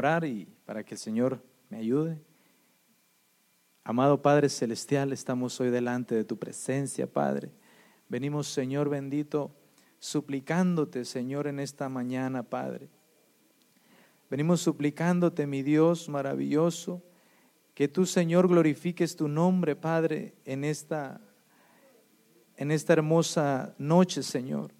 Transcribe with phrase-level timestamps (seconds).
[0.00, 2.18] orar y para que el Señor me ayude.
[3.84, 7.50] Amado Padre Celestial, estamos hoy delante de tu presencia, Padre.
[8.08, 9.50] Venimos, Señor bendito,
[9.98, 12.88] suplicándote, Señor, en esta mañana, Padre.
[14.30, 17.02] Venimos suplicándote, mi Dios maravilloso,
[17.74, 21.20] que tú, Señor, glorifiques tu nombre, Padre, en esta,
[22.56, 24.72] en esta hermosa noche, Señor.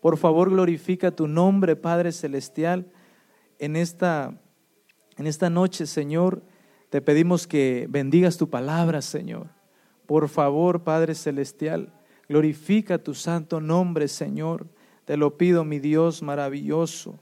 [0.00, 2.86] Por favor, glorifica tu nombre, Padre Celestial,
[3.58, 4.40] en esta,
[5.16, 6.42] en esta noche, Señor.
[6.90, 9.48] Te pedimos que bendigas tu palabra, Señor.
[10.06, 11.92] Por favor, Padre Celestial,
[12.28, 14.66] glorifica tu santo nombre, Señor.
[15.04, 17.18] Te lo pido, mi Dios maravilloso,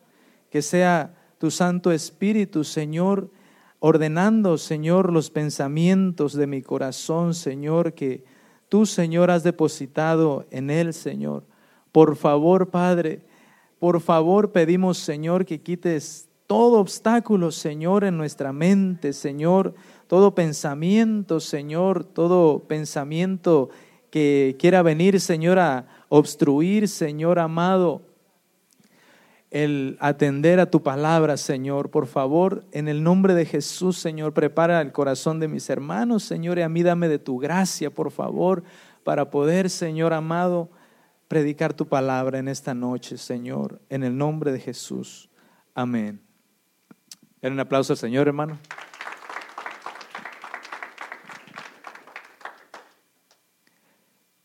[0.50, 3.30] que sea tu Santo Espíritu, Señor,
[3.78, 8.24] ordenando, Señor, los pensamientos de mi corazón, Señor, que
[8.68, 11.44] tú, Señor, has depositado en él, Señor.
[11.92, 13.22] Por favor, Padre,
[13.78, 19.72] por favor pedimos, Señor, que quites todo obstáculo, Señor, en nuestra mente, Señor,
[20.08, 23.70] todo pensamiento, Señor, todo pensamiento
[24.10, 28.02] que quiera venir, Señor, a obstruir, Señor amado,
[29.52, 31.92] el atender a tu palabra, Señor.
[31.92, 36.58] Por favor, en el nombre de Jesús, Señor, prepara el corazón de mis hermanos, Señor,
[36.58, 38.64] y a mí dame de tu gracia, por favor,
[39.04, 40.68] para poder, Señor amado,
[41.28, 45.30] predicar tu palabra en esta noche, Señor, en el nombre de Jesús.
[45.76, 46.28] Amén.
[47.42, 48.58] Den un aplauso al Señor, hermano.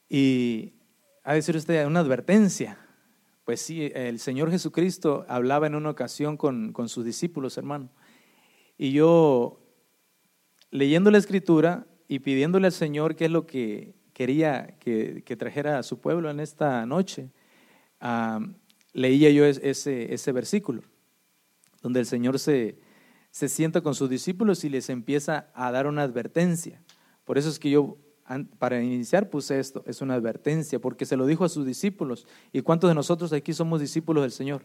[0.08, 0.76] Y
[1.24, 2.78] a decir usted una advertencia.
[3.44, 7.90] Pues sí, el Señor Jesucristo hablaba en una ocasión con, sus discípulos, hermano.
[8.78, 9.60] Y yo,
[10.72, 15.84] leyendo la escritura y pidiéndole al Señor qué es lo que quería que, trajera a
[15.84, 17.30] su pueblo en esta noche,
[18.00, 18.40] ah,
[18.94, 20.82] leía yo ese, ese versículo,
[21.82, 22.80] donde el Señor se,
[23.36, 26.82] se sienta con sus discípulos y les empieza a dar una advertencia.
[27.26, 27.98] Por eso es que yo
[28.60, 32.26] para iniciar puse esto, es una advertencia, porque se lo dijo a sus discípulos.
[32.54, 34.64] ¿Y cuántos de nosotros aquí somos discípulos del Señor?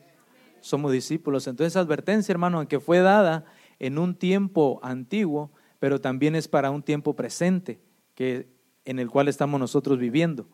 [0.60, 1.48] Somos discípulos.
[1.48, 3.44] Entonces esa advertencia, hermano, aunque fue dada
[3.80, 5.50] en un tiempo antiguo,
[5.80, 7.80] pero también es para un tiempo presente,
[8.14, 8.46] que,
[8.84, 10.46] en el cual estamos nosotros viviendo.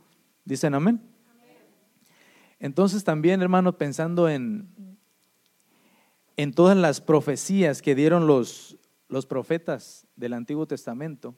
[0.47, 1.03] ¿Dicen amén?
[2.61, 4.71] Entonces también, hermano, pensando en,
[6.37, 8.77] en todas las profecías que dieron los,
[9.09, 11.35] los profetas del Antiguo Testamento,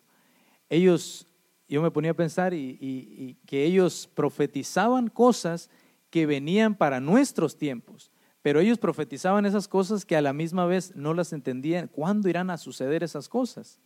[0.68, 1.28] ellos
[1.68, 5.70] yo me ponía a pensar y, que ellos profetizaban cosas
[6.10, 8.10] que venían para nuestros tiempos,
[8.40, 11.88] pero ellos profetizaban esas cosas que a la misma vez no las entendían.
[11.88, 13.78] ¿Cuándo irán a suceder esas cosas?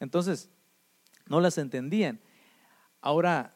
[0.00, 0.50] Entonces,
[1.28, 2.20] no las entendían.
[3.00, 3.54] Ahora,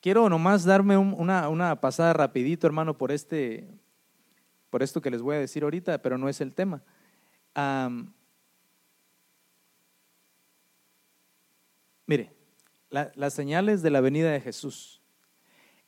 [0.00, 3.68] quiero nomás darme una, una, pasada rapidito, hermano, por, este,
[4.76, 6.82] por esto que les voy a decir ahorita, pero no es el tema.
[12.06, 12.30] Mire,
[12.90, 15.00] las señales de la venida de Jesús.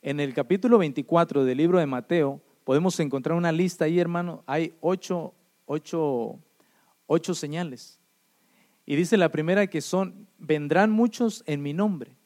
[0.01, 4.43] En el capítulo 24 del libro de Mateo podemos encontrar una lista ahí, hermano.
[4.47, 5.35] Hay ocho,
[5.67, 6.39] ocho,
[7.05, 7.99] ocho señales.
[8.87, 12.17] Y dice la primera que son, vendrán muchos en mi nombre.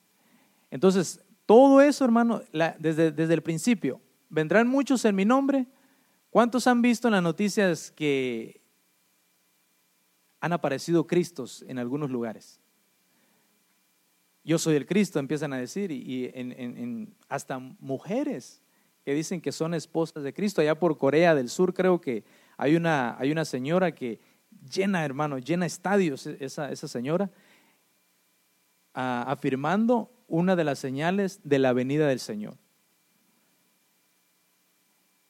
[0.72, 2.42] Entonces, todo eso, hermano,
[2.80, 5.68] desde, desde el principio, vendrán muchos en mi nombre.
[6.34, 8.60] ¿Cuántos han visto en las noticias que
[10.40, 12.60] han aparecido Cristos en algunos lugares?
[14.44, 18.64] yo soy el Cristo, empiezan a decir, y, hasta mujeres
[19.06, 20.60] que dicen que son esposas de Cristo.
[20.60, 22.24] Allá por Corea del Sur creo que
[22.58, 24.20] hay una, hay una señora que
[24.68, 27.30] llena, hermano, llena estadios e, esa, esa señora,
[28.96, 32.58] afirmando una de las señales de la venida del Señor.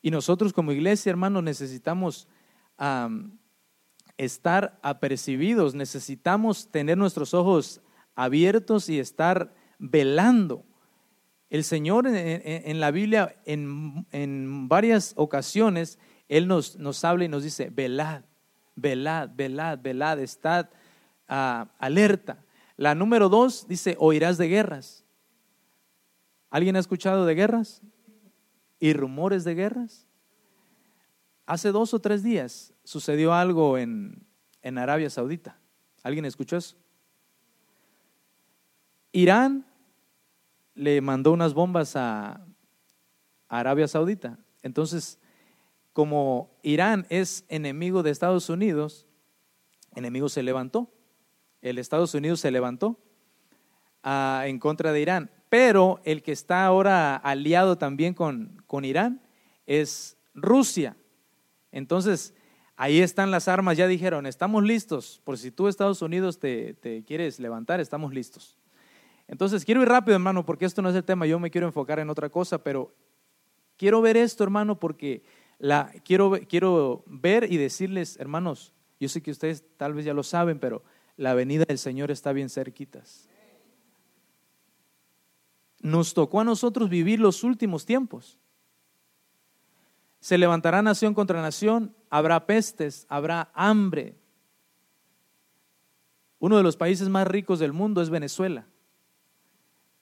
[0.04, 2.28] Y nosotros como iglesia, hermano, necesitamos
[4.18, 7.82] estar apercibidos, necesitamos tener nuestros ojos
[8.14, 10.66] abiertos y estar velando.
[11.50, 15.98] El Señor en, la Biblia, en, varias ocasiones,
[16.28, 18.24] Él nos, nos, habla y nos dice, velad,
[18.76, 20.70] velad, velad, velad, estad
[21.30, 22.44] ah, alerta.
[22.76, 25.06] La número dos dice, oirás de guerras.
[26.50, 27.82] ¿Alguien ha escuchado de guerras?
[28.84, 30.06] ¿Y rumores de guerras?
[31.46, 34.28] Hace dos o tres días sucedió algo en,
[34.62, 35.58] en Arabia Saudita.
[36.04, 36.76] ¿Alguien escuchó eso?
[39.14, 39.66] Irán
[40.76, 42.46] le mandó unas bombas a
[43.48, 44.38] Arabia Saudita.
[44.64, 45.18] Entonces,
[45.94, 49.08] como Irán es enemigo de Estados Unidos,
[49.96, 50.92] enemigo se levantó.
[51.62, 53.00] El Estados Unidos se levantó
[54.04, 55.32] ah, en contra de Irán.
[55.54, 59.22] Pero el que está ahora aliado también con, con Irán
[59.68, 60.98] es Rusia.
[61.72, 62.34] Entonces,
[62.76, 65.22] Ahí están las armas, ya dijeron, estamos listos.
[65.24, 68.58] Por si tú Estados Unidos te, te quieres levantar, estamos listos.
[69.28, 72.00] Entonces, quiero ir rápido, hermano, porque esto no es el tema, yo me quiero enfocar
[72.00, 72.92] en otra cosa, pero
[73.78, 75.22] quiero ver esto, hermano, porque
[75.60, 80.24] la, quiero, quiero ver y decirles, hermanos, yo sé que ustedes tal vez ya lo
[80.24, 80.84] saben, pero
[81.16, 83.30] la venida del Señor está bien cerquitas.
[85.84, 88.40] Nos tocó a nosotros vivir los últimos tiempos.
[90.22, 94.16] Se levantará nación contra nación, habrá pestes, habrá hambre.
[96.40, 98.66] Uno de los países más ricos del mundo es Venezuela.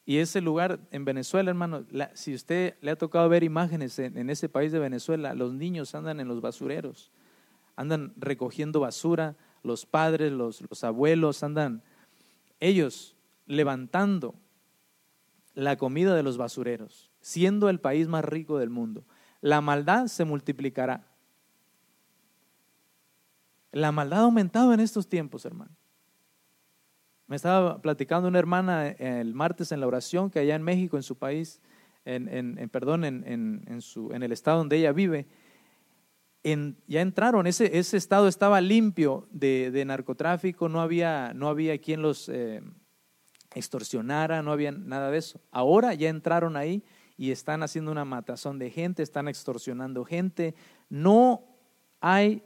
[0.06, 1.83] Y ese lugar en Venezuela, hermano,
[2.13, 6.19] si usted le ha tocado ver imágenes en, ese país de Venezuela, los niños andan
[6.19, 7.12] en los basureros,
[7.75, 11.81] andan recogiendo basura, los padres, los, los abuelos, andan
[12.60, 13.16] ellos
[13.48, 14.36] levantando
[15.53, 19.06] la comida de los basureros, siendo el país más rico del mundo.
[19.42, 21.07] La maldad se multiplicará.
[23.71, 25.71] La maldad ha aumentado en estos tiempos, hermano.
[27.27, 31.03] Me estaba platicando una hermana el martes en la oración que allá en México, en
[31.03, 31.62] su país,
[32.04, 35.27] en, perdón, en, su, en el estado donde ella vive,
[36.44, 42.27] ya entraron, ese, ese estado estaba limpio de, narcotráfico, no había, no había quien los
[42.30, 42.62] eh,
[43.53, 45.42] extorsionara, no había nada de eso.
[45.51, 46.83] Ahora ya entraron ahí
[47.18, 50.56] y están haciendo una matazón de gente, están extorsionando gente.
[50.89, 51.44] No
[52.00, 52.44] hay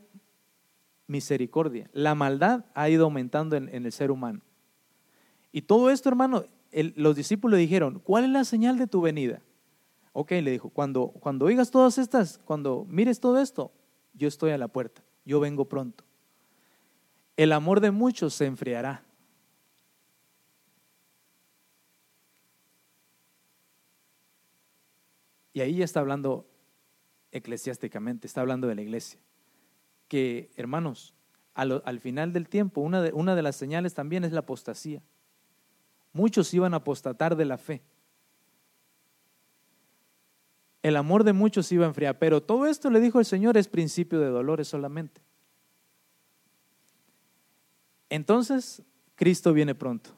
[1.08, 1.90] misericordia.
[1.94, 4.42] La maldad ha ido aumentando en el ser humano.
[5.52, 6.44] Y todo esto, hermano,
[6.96, 9.42] los discípulos dijeron, ¿cuál es la señal de tu venida?
[10.12, 13.72] Ok, le dijo, cuando, cuando oigas todas estas, cuando mires todo esto,
[14.14, 16.04] yo estoy a la puerta, yo vengo pronto.
[17.38, 19.04] El amor de muchos se enfriará.
[25.56, 26.48] Y ahí ya está hablando
[27.32, 29.20] eclesiásticamente, está hablando de la iglesia.
[30.08, 31.16] Que, hermanos,
[31.56, 35.02] al, al final del tiempo, una de, una de las señales también es la apostasía
[36.16, 37.84] muchos iban a apostatar de la fe.
[40.82, 43.68] El amor de muchos iba a enfriar, pero todo esto le dijo el Señor es
[43.68, 45.22] principio de dolores solamente.
[48.10, 48.82] Entonces,
[49.16, 50.12] Cristo viene pronto.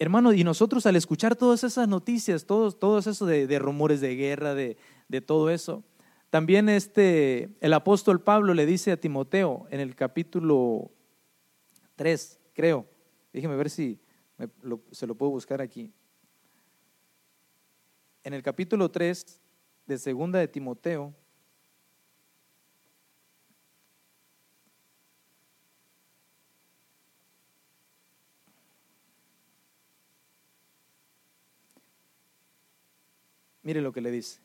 [0.00, 4.54] Hermano, y nosotros al escuchar todas esas noticias, todos, todo eso de, rumores de guerra,
[4.54, 4.76] de,
[5.08, 5.82] de, todo eso,
[6.30, 10.92] también este, el apóstol Pablo le dice a Timoteo en el capítulo
[11.96, 12.86] 3, creo.
[13.32, 13.98] Déjeme ver si
[14.92, 15.92] se lo puedo buscar aquí.
[18.22, 19.40] En el capítulo 3
[19.86, 21.12] de Segunda de Timoteo,
[33.68, 34.40] Mire lo que le dice.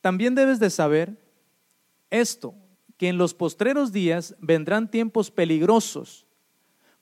[0.00, 1.16] También debes de saber
[2.10, 2.52] esto,
[2.96, 6.26] que en los postreros días vendrán tiempos peligrosos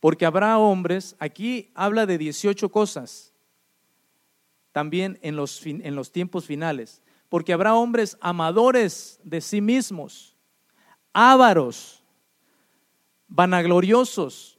[0.01, 3.33] porque habrá hombres, aquí habla de 18 cosas,
[4.71, 7.01] también en los, en los tiempos finales,
[7.31, 10.37] porque habrá hombres amadores de sí mismos,
[11.15, 12.05] ávaros,
[13.29, 14.59] vanagloriosos,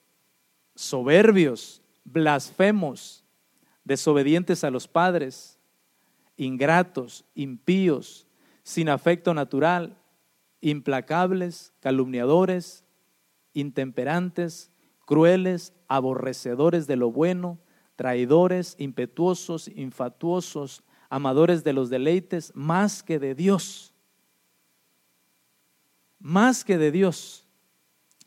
[0.74, 3.24] soberbios, blasfemos,
[3.84, 5.53] desobedientes a los padres,
[6.38, 8.28] ingratos, impíos,
[8.64, 9.98] sin afecto natural,
[10.62, 12.86] implacables, calumniadores,
[13.54, 14.72] intemperantes,
[15.06, 17.60] crueles, aborrecedores de lo bueno,
[17.96, 23.94] traidores, impetuosos, infatuosos, amadores de los deleites, más que de Dios.
[26.20, 27.46] Más que de Dios.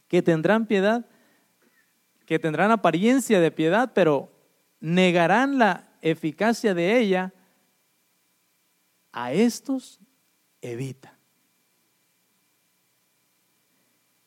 [0.08, 1.06] Que tendrán piedad,
[2.26, 4.30] que tendrán apariencia de piedad, pero
[4.80, 7.32] negarán la eficacia de ella.
[9.18, 9.98] A estos
[10.60, 11.18] evita.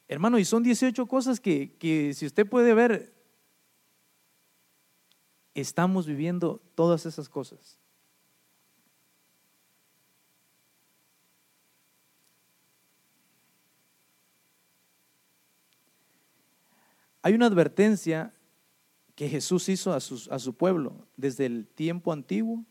[0.07, 3.13] Hermano, y son 18 cosas que, que si usted puede ver,
[5.53, 7.77] estamos viviendo todas esas cosas.
[17.21, 18.33] Hay una advertencia
[19.13, 22.65] que Jesús hizo a, a, su pueblo desde el tiempo antiguo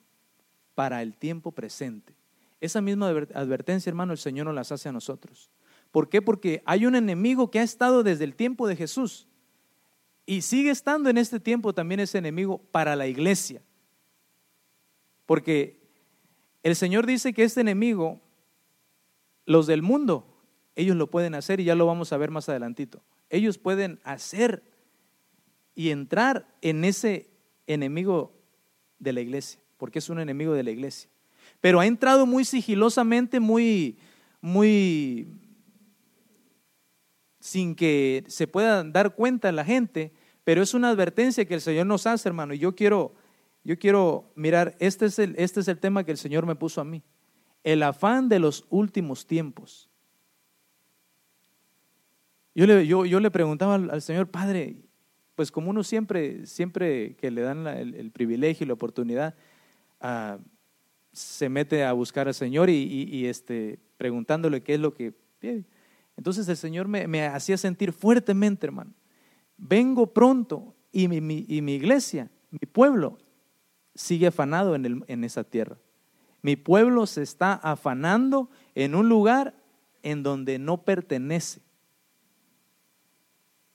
[0.78, 2.14] para el tiempo presente.
[2.60, 5.50] Esa misma advertencia, hermano, el Señor nos las hace a nosotros.
[5.90, 6.22] ¿Por qué?
[6.22, 9.26] Porque hay un enemigo que ha estado desde el tiempo de Jesús
[10.24, 13.60] y sigue estando en este tiempo también ese enemigo para la iglesia.
[15.26, 15.80] Porque
[16.62, 18.20] el Señor dice que este enemigo,
[19.46, 20.44] los del mundo,
[20.76, 23.02] ellos lo pueden hacer y ya lo vamos a ver más adelantito.
[23.30, 24.62] Ellos pueden hacer
[25.74, 27.30] y entrar en ese
[27.66, 28.32] enemigo
[29.00, 31.08] de la iglesia, porque es un enemigo de la iglesia.
[31.60, 33.96] Pero ha entrado muy sigilosamente, muy,
[34.40, 35.28] muy
[37.40, 40.12] sin que se pueda dar cuenta la gente,
[40.44, 42.52] pero es una advertencia que el Señor nos hace, hermano.
[42.52, 43.14] Y yo quiero,
[43.64, 46.80] yo quiero mirar, este es, el, este es el tema que el Señor me puso
[46.80, 47.02] a mí.
[47.64, 49.88] El afán de los últimos tiempos.
[52.54, 54.76] Yo le, yo, yo le preguntaba al, Señor, Padre,
[55.34, 59.36] pues como uno siempre, siempre que le dan el, privilegio y la oportunidad,
[61.12, 65.64] se mete a buscar al Señor y, este, preguntándole qué es lo que pide.
[66.16, 68.92] Entonces el Señor me, hacía sentir fuertemente, hermano.
[69.56, 73.18] Vengo pronto y mi, iglesia, mi pueblo,
[73.94, 75.76] sigue afanado en, en esa tierra.
[76.42, 79.54] Mi pueblo se está afanando en un lugar
[80.02, 81.60] en donde no pertenece.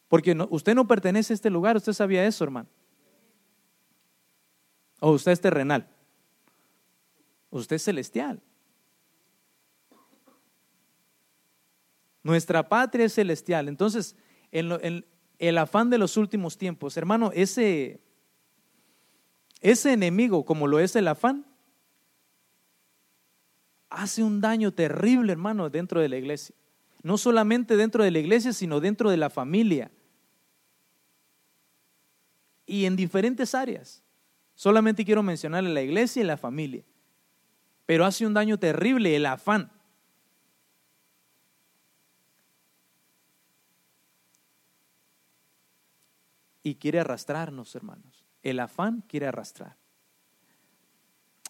[0.08, 2.70] Porque usted no pertenece a este lugar, usted sabía eso, hermano.
[5.00, 5.93] O usted es terrenal.
[7.54, 8.42] Usted es celestial.
[12.24, 13.68] Nuestra patria es celestial.
[13.68, 14.16] Entonces,
[14.52, 15.06] en,
[15.38, 18.02] el afán de los últimos tiempos, hermano, ese,
[19.62, 21.46] ese enemigo, como lo es el afán,
[23.90, 26.56] hace un daño terrible, hermano, dentro de la iglesia.
[27.04, 29.92] No solamente dentro de la iglesia, sino dentro de la familia.
[32.66, 34.02] Y en diferentes áreas.
[34.56, 36.84] Solamente quiero mencionar la iglesia y la familia.
[37.86, 39.72] Pero hace un daño terrible el afán.
[46.64, 48.26] y quiere arrastrarnos, hermanos.
[48.42, 49.76] El afán quiere arrastrar.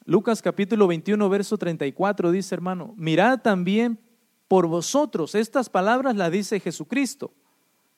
[0.06, 4.00] Lucas capítulo 21, verso 34 dice, hermano, mirad también
[4.48, 5.36] por vosotros.
[5.36, 7.34] Estas palabras las dice Jesucristo.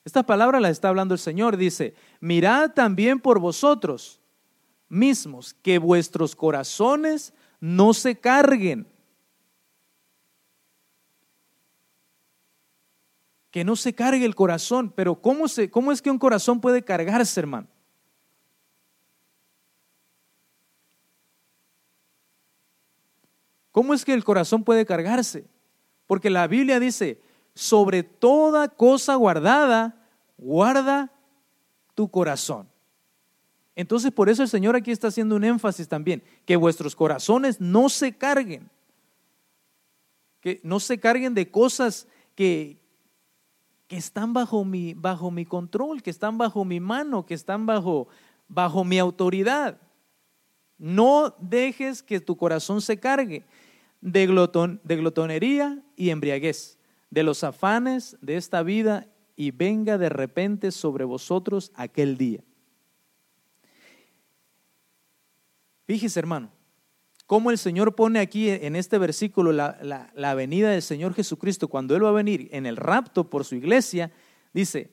[0.04, 1.58] Estas palabras las está hablando el Señor.
[1.58, 4.22] Dice, mirad también por vosotros
[4.88, 8.88] mismos, que vuestros corazones no se carguen
[13.55, 14.91] que no se cargue el corazón.
[14.93, 17.69] Pero ¿cómo, se, ¿cómo es que un corazón puede cargarse, hermano?
[23.71, 25.47] ¿Cómo es que el corazón puede cargarse?
[26.05, 27.21] Porque la Biblia dice,
[27.53, 30.05] sobre toda cosa guardada,
[30.38, 31.13] guarda
[31.93, 32.69] tu corazón.
[33.75, 37.89] Entonces por eso el Señor aquí está haciendo un énfasis también, que vuestros corazones no
[37.89, 38.70] se carguen,
[40.39, 42.77] que no se carguen de cosas que,
[43.88, 48.08] que están bajo mi, bajo mi control, que están bajo mi mano, que están bajo,
[48.48, 49.79] bajo mi autoridad.
[50.77, 53.46] No dejes que tu corazón se cargue
[54.01, 56.77] de, glotón, de glotonería y embriaguez,
[57.10, 62.41] de los afanes de esta vida y venga de repente sobre vosotros aquel día.
[65.86, 66.51] Fíjese, hermano,
[67.27, 72.04] cómo el Señor pone aquí en este versículo la, venida del Señor Jesucristo, cuando Él
[72.04, 74.12] va a venir en el rapto por su iglesia,
[74.54, 74.92] dice,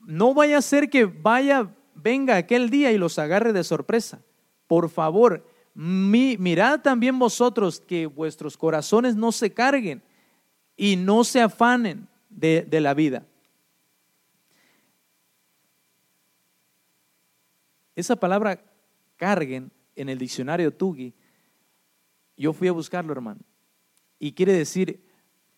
[0.00, 4.22] no vaya a ser que vaya, venga aquel día y los agarre de sorpresa.
[4.66, 10.02] Por favor, mirad también vosotros que vuestros corazones no se carguen
[10.76, 13.26] y no se afanen de, de la vida.
[17.96, 18.62] Esa palabra
[19.16, 21.14] carguen en el diccionario Tugi
[22.40, 23.40] yo fui a buscarlo, hermano.
[24.18, 25.06] Y quiere decir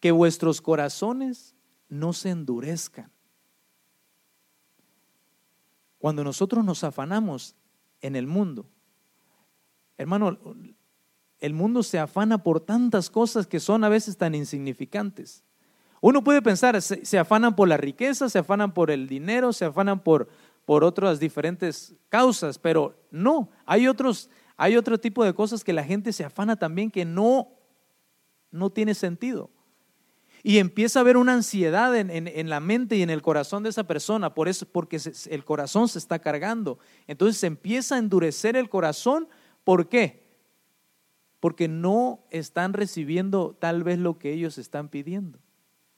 [0.00, 1.54] que vuestros corazones
[1.88, 3.12] no se endurezcan.
[5.98, 7.54] Cuando nosotros nos afanamos
[8.00, 8.66] en el mundo,
[9.96, 10.36] hermano,
[11.38, 15.44] el mundo se afana por tantas cosas que son a veces tan insignificantes.
[16.00, 20.00] Uno puede pensar, se, afanan por la riqueza, se afanan por el dinero, se afanan
[20.02, 20.28] por,
[20.64, 24.30] por otras diferentes causas, pero no, hay otros
[24.62, 27.48] hay otro tipo de cosas que la gente se afana también que no,
[28.52, 29.50] no tiene sentido.
[30.44, 33.88] Y empieza a haber una ansiedad en, la mente y en el corazón de esa
[33.88, 35.00] persona, por eso, porque
[35.30, 36.78] el corazón se está cargando.
[37.08, 39.26] Entonces se empieza a endurecer el corazón.
[39.64, 40.22] ¿Por qué?
[41.40, 45.41] Porque no están recibiendo tal vez lo que ellos están pidiendo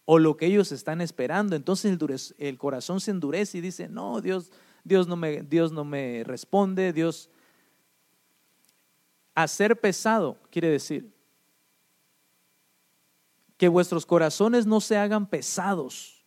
[0.04, 1.56] o lo que ellos están esperando.
[1.56, 4.50] Entonces el, corazón se endurece y dice, no, Dios,
[4.84, 7.30] Dios, no me, Dios no me responde, Dios
[9.34, 11.12] Hacer pesado quiere decir
[13.56, 16.24] que vuestros corazones no se hagan pesados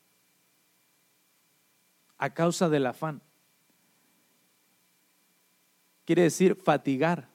[2.17, 3.21] a causa del afán.
[6.03, 7.29] Quiere decir fatigar.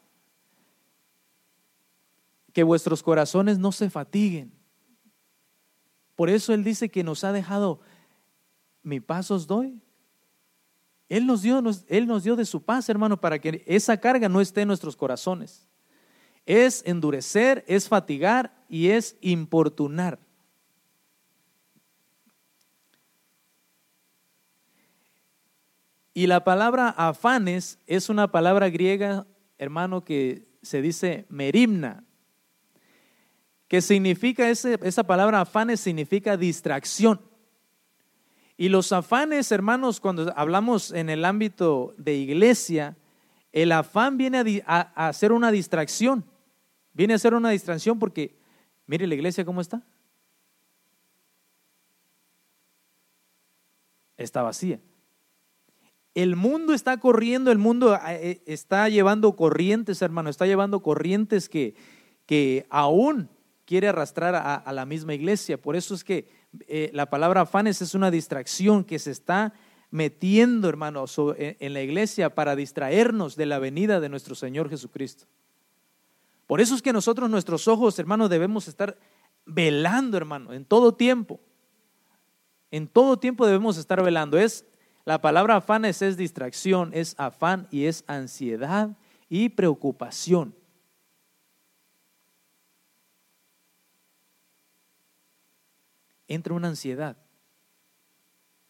[2.53, 4.53] Que vuestros corazones no se fatiguen.
[6.15, 7.81] Por eso Él dice que nos ha dejado,
[8.83, 9.81] mi paz os doy.
[11.09, 14.41] Él nos, dio, Él nos dio de su paz, hermano, para que esa carga no
[14.41, 15.69] esté en nuestros corazones.
[16.47, 20.19] es endurecer, es fatigar y es importunar.
[26.15, 29.27] Y la palabra afanes es una palabra griega,
[29.59, 32.05] hermano, que se dice merimna,
[33.73, 37.23] que significa, esa palabra afanes significa distracción.
[38.59, 42.99] Y los afanes, hermanos, cuando hablamos en el ámbito de iglesia,
[43.51, 46.23] el afán viene a, a, ser una distracción.
[46.93, 48.37] Viene a ser una distracción porque,
[48.87, 49.83] mire la iglesia cómo está.
[54.19, 54.81] Está vacía.
[56.15, 61.49] El mundo está corriendo, el mundo eh, eh, está llevando corrientes, hermano, está llevando corrientes
[61.49, 61.75] que,
[62.27, 63.31] que aún
[63.73, 65.57] quiere arrastrar a, la misma iglesia.
[65.57, 66.29] Por eso es que
[66.69, 69.55] eh, la palabra afanes es una distracción que se está
[69.91, 71.07] metiendo, hermano,
[71.39, 75.25] en la iglesia para distraernos de la venida de nuestro Señor Jesucristo.
[76.47, 78.99] Por eso es que nosotros, nuestros ojos, hermano, debemos estar
[79.47, 81.41] velando, hermano, en todo tiempo.
[82.71, 84.37] En todo tiempo debemos estar velando.
[84.37, 84.67] Es
[85.07, 88.99] la palabra afanes es distracción, es afán y es ansiedad
[89.31, 90.55] y preocupación.
[96.33, 97.19] Entra una ansiedad.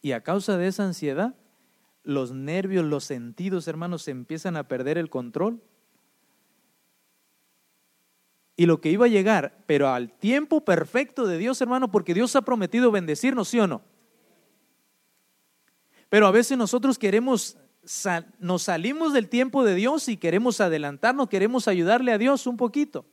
[0.01, 1.33] Y a causa de esa ansiedad,
[2.03, 5.61] los nervios, los sentidos, hermanos, se empiezan a perder el control.
[8.57, 12.35] Y lo que iba a llegar, pero al tiempo perfecto de Dios, hermano, porque Dios
[12.35, 13.81] ha prometido bendecirnos, ¿sí o no?
[16.09, 17.55] Pero a veces nosotros queremos,
[18.39, 23.05] nos salimos del tiempo de Dios y queremos adelantarnos, queremos ayudarle a Dios un poquito.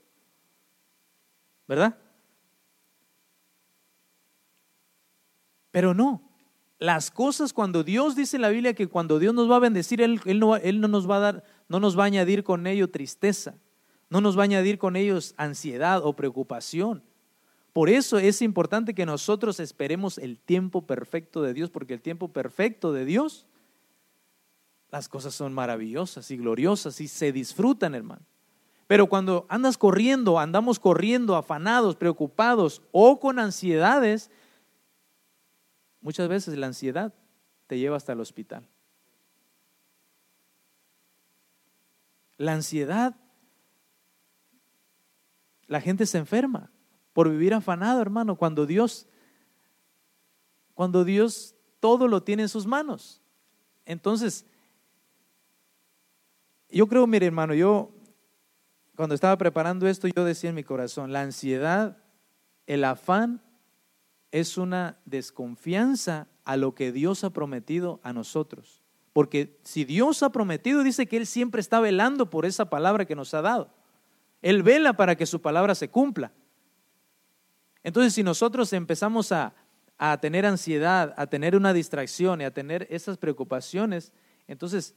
[1.69, 1.97] ¿Verdad?
[5.71, 6.23] Pero no.
[6.79, 10.01] Las cosas cuando Dios dice en la Biblia que cuando Dios nos va a bendecir,
[10.01, 12.91] Él, no, él no nos va a dar, no nos va a añadir con ello
[12.91, 13.55] tristeza,
[14.09, 17.03] no nos va a añadir con ellos ansiedad o preocupación.
[17.73, 22.29] Por eso es importante que nosotros esperemos el tiempo perfecto de Dios, porque el tiempo
[22.29, 23.47] perfecto de Dios,
[24.91, 28.23] las cosas son maravillosas y gloriosas y se disfrutan, hermano.
[28.89, 34.33] Pero cuando andas corriendo, andamos corriendo, afanados, preocupados o con ansiedades,
[36.01, 37.15] muchas veces la ansiedad
[37.67, 38.67] te lleva hasta el hospital.
[42.37, 43.17] La ansiedad,
[45.67, 46.71] la gente se enferma
[47.13, 49.07] por vivir afanado, hermano, cuando Dios,
[50.75, 53.23] cuando Dios todo lo tiene en sus manos.
[53.85, 54.47] Entonces,
[56.71, 57.93] yo creo, mire hermano, yo
[58.97, 61.99] cuando estaba preparando esto, yo decía en mi corazón, la ansiedad,
[62.67, 63.43] el afán
[64.33, 68.83] es una desconfianza a lo que Dios ha prometido a nosotros.
[69.13, 73.17] Porque si Dios ha prometido, dice que Él siempre está velando por esa palabra que
[73.17, 73.71] nos ha dado.
[74.43, 76.33] Él vela para que su palabra se cumpla.
[77.83, 79.55] Entonces, si nosotros empezamos a,
[80.21, 84.13] tener ansiedad, a tener una distracción y a tener esas preocupaciones,
[84.47, 84.95] entonces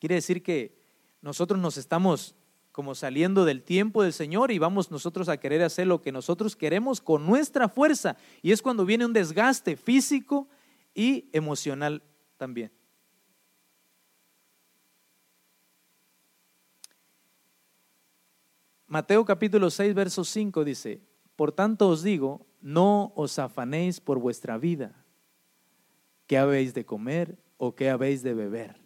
[0.00, 0.80] quiere decir que
[1.20, 2.34] nosotros nos estamos
[2.74, 6.56] como saliendo del tiempo del Señor y vamos nosotros a querer hacer lo que nosotros
[6.56, 8.16] queremos con nuestra fuerza.
[8.42, 10.48] Y es cuando viene un desgaste físico
[10.92, 12.02] y emocional
[12.36, 12.72] también.
[18.88, 21.00] Mateo capítulo 6, verso 5 dice,
[21.36, 25.04] por tanto os digo, no os afanéis por vuestra vida,
[26.26, 28.83] qué habéis de comer o qué habéis de beber.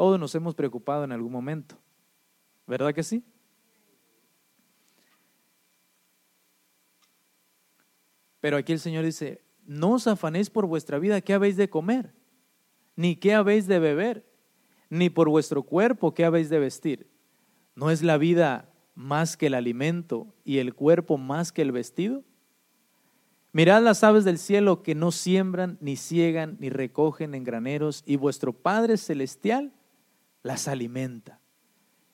[0.00, 1.76] Todos nos hemos preocupado en algún momento,
[2.66, 3.22] ¿verdad que sí?
[8.40, 12.14] Pero aquí el Señor dice, no os afanéis por vuestra vida, ¿qué habéis de comer?
[12.96, 14.26] Ni qué habéis de beber
[14.88, 17.10] ni por vuestro cuerpo qué habéis de vestir.
[17.74, 22.24] ¿No es la vida más que el alimento y el cuerpo más que el vestido?
[23.52, 28.16] Mirad las aves del cielo que no siembran, ni ciegan, ni recogen en graneros, y
[28.16, 29.74] vuestro Padre Celestial
[30.42, 31.40] las alimenta.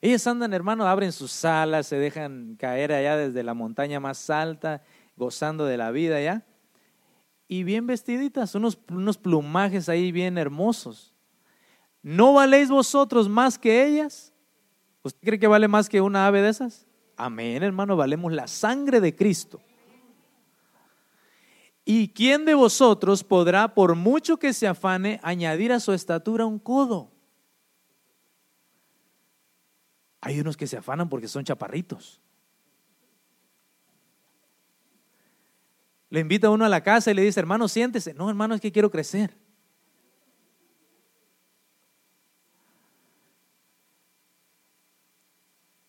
[0.01, 4.83] Ellas andan, hermano, abren sus alas, se dejan caer allá desde la montaña más alta,
[5.15, 6.45] gozando de la vida ya.
[7.47, 11.15] Y bien vestiditas, unos, unos plumajes ahí bien hermosos.
[12.03, 14.33] ¿No valéis vosotros más que ellas?
[15.01, 16.85] ¿Usted cree que vale más que una ave de esas?
[17.15, 19.59] Amén, hermano, valemos la sangre de Cristo.
[21.83, 26.59] ¿Y quién de vosotros podrá, por mucho que se afane, añadir a su estatura un
[26.59, 27.16] codo?
[30.27, 32.19] Hay unos que se afanan porque son chaparritos.
[36.09, 38.13] Le invita a uno a la casa y le dice, hermano, siéntese.
[38.13, 39.37] No, hermano, es que quiero crecer.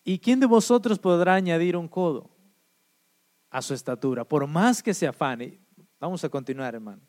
[0.05, 2.29] ¿Y quién de vosotros podrá añadir un codo
[3.49, 4.23] a su estatura?
[4.23, 5.59] Por más que se afane.
[5.99, 7.01] Vamos a continuar, hermano.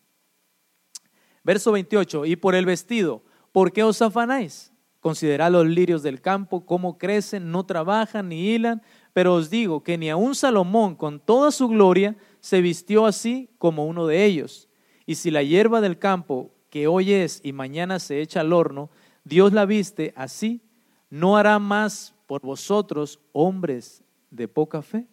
[1.44, 4.69] Verso 28, y por el vestido, ¿por qué os afanáis?
[5.00, 8.82] Considerad los lirios del campo, cómo crecen, no trabajan ni hilan,
[9.14, 13.86] pero os digo que ni aun Salomón con toda su gloria se vistió así como
[13.86, 14.68] uno de ellos.
[15.06, 18.90] Y si la hierba del campo, que hoy es y mañana se echa al horno,
[19.24, 20.62] Dios la viste así,
[21.08, 25.08] ¿no hará más por vosotros, hombres de poca fe?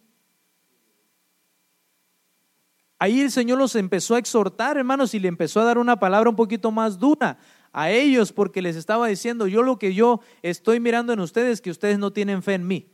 [2.98, 6.28] Ahí el Señor los empezó a exhortar, hermanos, y le empezó a dar una palabra
[6.28, 7.38] un poquito más dura
[7.72, 11.70] a ellos porque les estaba diciendo, yo lo que yo estoy mirando en ustedes, que
[11.70, 12.90] ustedes no tienen fe en mí.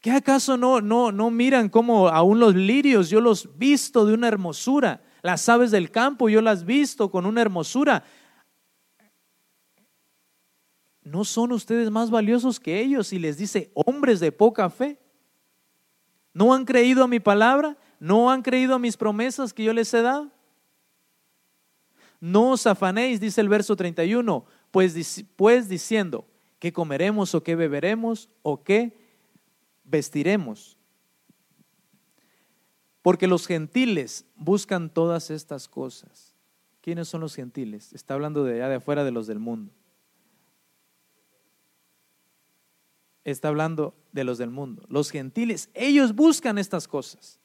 [0.00, 4.28] ¿Qué acaso no, no, no miran como aún los lirios yo los visto de una
[4.28, 5.02] hermosura?
[5.20, 8.04] Las aves del campo yo las visto con una hermosura.
[11.02, 13.12] ¿No son ustedes más valiosos que ellos?
[13.12, 15.00] Y les dice, hombres de poca fe.
[16.32, 17.76] ¿No han creído a mi palabra?
[17.98, 20.30] ¿No han creído a mis promesas que yo les he dado?
[22.20, 26.26] No os afanéis, dice el verso 31, pues, pues diciendo,
[26.58, 28.96] ¿qué comeremos o qué beberemos o qué
[29.84, 30.76] vestiremos?
[33.02, 36.34] Porque los gentiles buscan todas estas cosas.
[36.80, 37.92] ¿Quiénes son los gentiles?
[37.92, 39.72] Está hablando de allá de afuera de los del mundo.
[43.24, 44.84] Está hablando de los del mundo.
[44.88, 47.40] Los gentiles, ellos buscan estas cosas.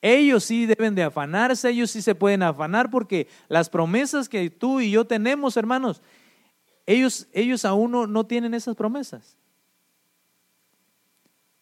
[0.00, 4.80] Ellos sí deben de afanarse, ellos sí se pueden afanar porque las promesas que tú
[4.80, 6.02] y yo tenemos, hermanos,
[6.86, 9.36] ellos, ellos aún no, no tienen esas promesas.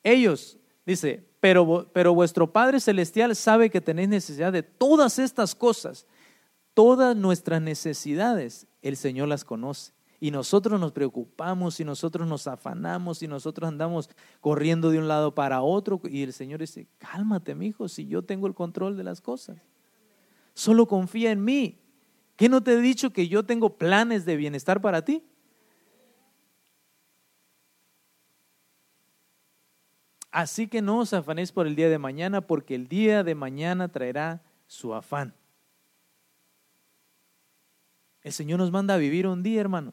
[0.03, 6.07] Ellos, dice, pero, pero vuestro Padre Celestial sabe que tenéis necesidad de todas estas cosas.
[6.75, 9.96] Todas nuestras necesidades, el Señor las conoce.
[10.19, 14.09] Y nosotros nos preocupamos y nosotros nos afanamos y nosotros andamos
[14.41, 16.01] corriendo de un lado para otro.
[16.05, 19.59] Y el Señor dice, cálmate, mi hijo, si yo tengo el control de las cosas.
[20.55, 21.79] Solo confía en mí.
[22.37, 25.23] ¿Qué no te he dicho que yo tengo planes de bienestar para ti?
[30.31, 33.89] Así que no os afanéis por el día de mañana, porque el día de mañana
[33.89, 35.35] traerá su afán.
[38.23, 39.93] El Señor nos manda a vivir un día, hermano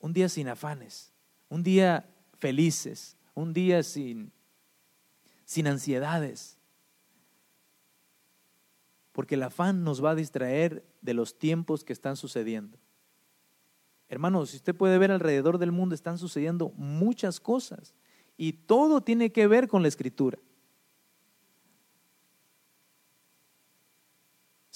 [0.00, 1.12] un día sin afanes,
[1.48, 4.32] un día felices, un día sin,
[5.44, 6.58] sin ansiedades.
[9.12, 12.78] Porque el afán nos va a distraer de los tiempos que están sucediendo.
[14.08, 17.94] Hermanos, si usted puede ver alrededor del mundo, están sucediendo muchas cosas
[18.36, 20.38] y todo tiene que ver con la escritura.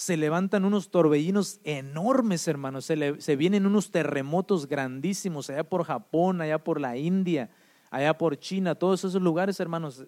[0.00, 6.64] Se levantan unos torbellinos enormes, hermanos, se, vienen unos terremotos grandísimos allá por Japón, allá
[6.64, 7.50] por la India,
[7.90, 10.06] allá por China, todos esos lugares, hermanos.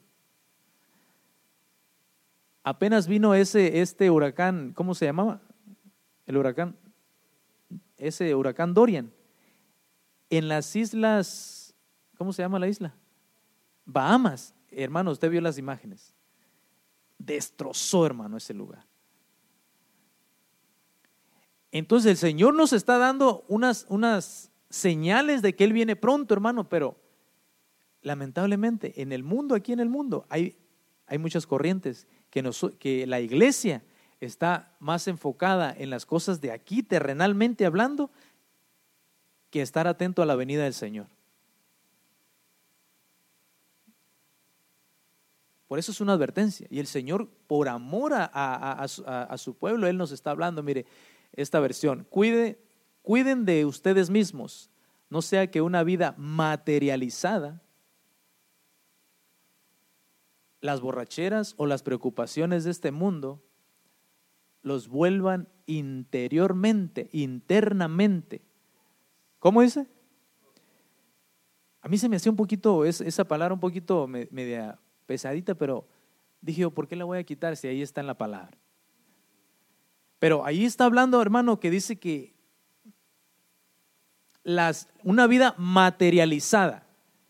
[2.65, 5.43] Apenas vino ese, este huracán, ¿cómo se llamaba?
[6.25, 6.75] El huracán,
[7.99, 9.13] ese huracán Dorian.
[10.31, 11.75] En las islas,
[12.17, 12.95] ¿cómo se llama la isla?
[13.85, 14.55] Bahamas.
[14.71, 16.15] Hermano, usted vio las imágenes.
[17.19, 18.87] Destrozó, hermano, ese lugar.
[21.73, 26.69] Entonces el Señor nos está dando unas, unas señales de que Él viene pronto, hermano,
[26.69, 26.97] pero
[28.03, 30.59] lamentablemente en el mundo, aquí en el mundo, hay,
[31.07, 33.83] hay muchas corrientes que, nos, que la iglesia
[34.21, 38.11] está más enfocada en las cosas de aquí, terrenalmente hablando,
[39.51, 41.07] que estar atento a la venida del Señor.
[45.69, 46.67] Por eso es una advertencia.
[46.71, 50.85] Y el Señor, por amor a, a, su pueblo, Él nos está hablando, mire,
[51.33, 52.07] esta versión.
[52.11, 52.61] Cuide,
[53.03, 54.71] cuiden de ustedes mismos,
[55.11, 57.63] no sea que una vida materializada,
[60.61, 63.43] las borracheras o las preocupaciones de este mundo,
[64.63, 68.43] los vuelvan interiormente, internamente.
[69.39, 69.89] ¿Cómo dice?
[71.81, 75.89] A mí se me hacía un poquito, esa palabra un poquito media pesadita, pero
[76.41, 78.57] dije, ¿por qué la voy a quitar si ahí está en la palabra?
[80.23, 82.33] Pero ahí está hablando, hermano, que dice que
[84.45, 86.87] las, una vida materializada,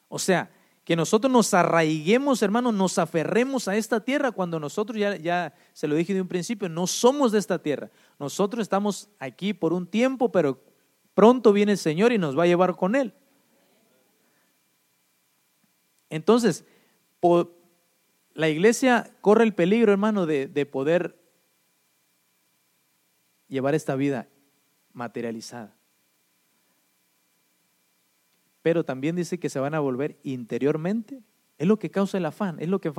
[0.08, 0.50] o sea,
[0.84, 5.88] que nosotros nos arraiguemos, hermano, nos aferremos a esta tierra cuando nosotros ya, ya se
[5.88, 7.90] lo dije de un principio, no somos de esta tierra.
[8.18, 10.62] Nosotros estamos aquí por un tiempo, pero
[11.14, 13.14] pronto viene el Señor y nos va a llevar con Él.
[16.10, 16.66] Entonces,
[18.34, 21.21] la iglesia corre el peligro, hermano, de, de poder
[23.52, 24.28] llevar esta vida
[24.94, 25.76] materializada.
[28.62, 31.22] Pero también dice que se van a volver interiormente.
[31.58, 32.90] Es lo que causa el afán, es lo que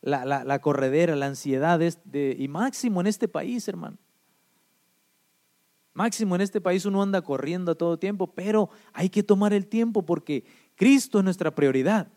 [0.00, 3.98] la, la, corredera, la ansiedad de, y máximo en este país, hermano.
[5.92, 9.66] Máximo en este país uno anda corriendo a todo tiempo, pero hay que tomar el
[9.66, 10.44] tiempo porque
[10.76, 12.08] Cristo es nuestra prioridad.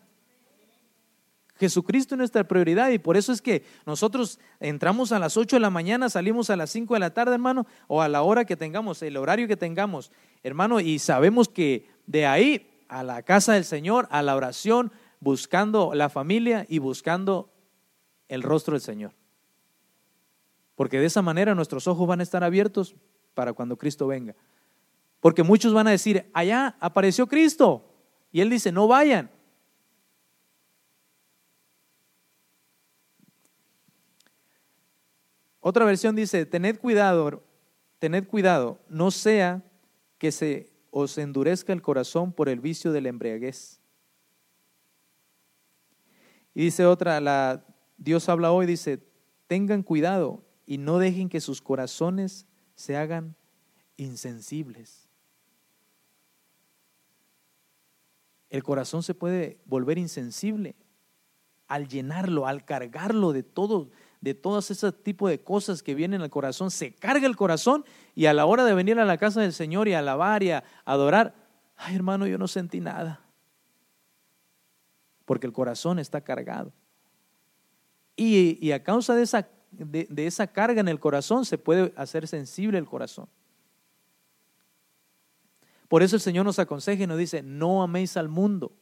[1.62, 5.60] Jesucristo es nuestra prioridad y por eso es que nosotros entramos a las 8 de
[5.60, 8.56] la mañana, salimos a las 5 de la tarde, hermano, o a la hora que
[8.56, 10.10] tengamos, el horario que tengamos,
[10.42, 15.94] hermano, y sabemos que de ahí a la casa del Señor, a la oración, buscando
[15.94, 17.48] la familia y buscando
[18.26, 19.12] el rostro del Señor.
[20.74, 22.96] Porque de esa manera nuestros ojos van a estar abiertos
[23.34, 24.34] para cuando Cristo venga.
[25.20, 27.88] Porque muchos van a decir, allá apareció Cristo.
[28.32, 29.30] Y Él dice, no vayan.
[35.64, 37.44] Otra versión dice, tened cuidado,
[38.00, 39.62] tened cuidado, no sea
[40.18, 43.80] que se os endurezca el corazón por el vicio de la embriaguez.
[46.52, 47.64] Y dice otra, la,
[47.96, 49.06] Dios habla hoy, dice,
[49.46, 52.44] tengan cuidado y no dejen que sus corazones
[52.74, 53.36] se hagan
[53.96, 55.08] insensibles.
[58.50, 60.74] El corazón se puede volver insensible
[61.68, 63.90] al llenarlo, al cargarlo de todo,
[64.22, 66.70] de todas ese tipo de cosas que vienen al corazón.
[66.70, 69.88] Se carga el corazón y a la hora de venir a la casa del Señor
[69.88, 71.34] y alabar y a adorar,
[71.76, 73.20] ay hermano, yo no sentí nada.
[75.24, 76.72] Porque el corazón está cargado.
[78.14, 82.78] Y, a causa de esa de, esa carga en el corazón se puede hacer sensible
[82.78, 83.28] el corazón.
[85.88, 88.72] Por eso el Señor nos aconseja y nos dice, no améis al mundo.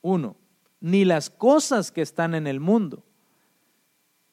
[0.00, 0.36] Uno,
[0.80, 3.04] ni las cosas que están en el mundo.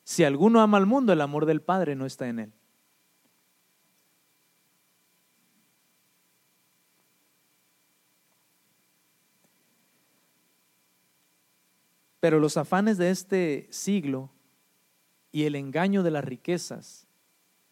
[0.03, 2.53] Si alguno ama al mundo, el amor del Padre no está en él.
[12.19, 14.31] Pero los afanes de este siglo
[15.31, 17.07] y el engaño de las riquezas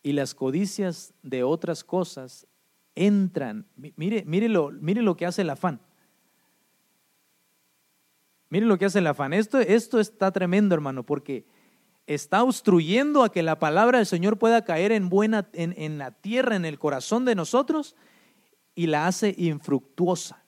[0.03, 2.47] y las codicias de otras cosas
[2.93, 3.65] entran.
[3.75, 5.81] Mire, mire, lo, mire lo que hace el afán.
[8.49, 9.33] Mire lo que hace el afán.
[9.33, 11.45] Esto, esto está tremendo, hermano, porque
[12.07, 16.11] está obstruyendo a que la palabra del Señor pueda caer en, buena, en, en la
[16.11, 17.95] tierra, en el corazón de nosotros,
[18.75, 20.43] y la hace infructuosa.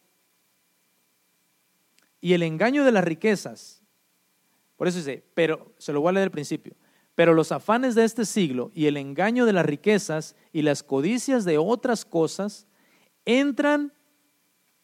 [2.21, 3.77] Y el engaño de las riquezas
[4.77, 6.75] por eso dice, pero, se lo voy a leer al principio,
[7.15, 11.45] pero los afanes de este siglo y el engaño de las riquezas y las codicias
[11.45, 12.67] de otras cosas
[13.25, 13.91] entran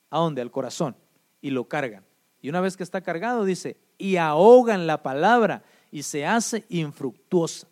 [0.09, 0.41] a dónde?
[0.41, 0.97] Al corazón
[1.41, 2.03] y lo cargan.
[2.43, 7.69] Y una vez que está cargado, dice, y ahogan la palabra y se hace infructuosa.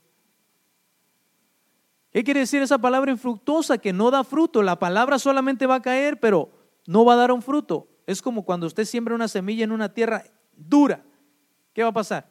[2.10, 3.78] ¿Qué quiere decir esa palabra infructuosa?
[3.78, 4.64] Que no da fruto.
[4.64, 6.50] La palabra solamente va a caer, pero
[6.88, 7.90] no va a dar un fruto.
[8.08, 10.24] Es como cuando usted siembra una semilla en una tierra
[10.56, 11.04] dura.
[11.74, 12.30] ¿Qué va a pasar?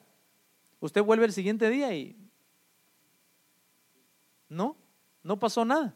[0.80, 2.16] Usted vuelve el siguiente día y
[4.48, 4.78] no,
[5.22, 5.94] no pasó nada.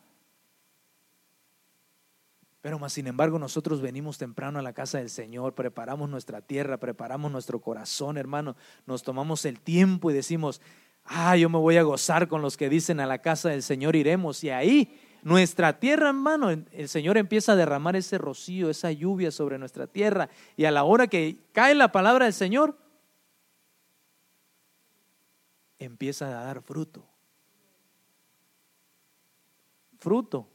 [2.65, 6.79] Pero más sin embargo nosotros venimos temprano a la casa del Señor, preparamos nuestra tierra,
[6.79, 10.63] preparamos nuestro corazón, hermano, nos tomamos el tiempo y decimos,
[11.05, 13.97] ah, yo me voy a gozar con los que dicen a la casa del Señor
[13.97, 14.43] iremos.
[14.43, 19.59] Y ahí nuestra tierra, hermano, el Señor empieza a derramar ese rocío, esa lluvia sobre
[19.59, 20.31] nuestra tierra.
[20.57, 22.79] Y a la hora que cae la palabra del Señor,
[25.79, 27.05] empieza a dar fruto.
[29.99, 30.49] Fruto.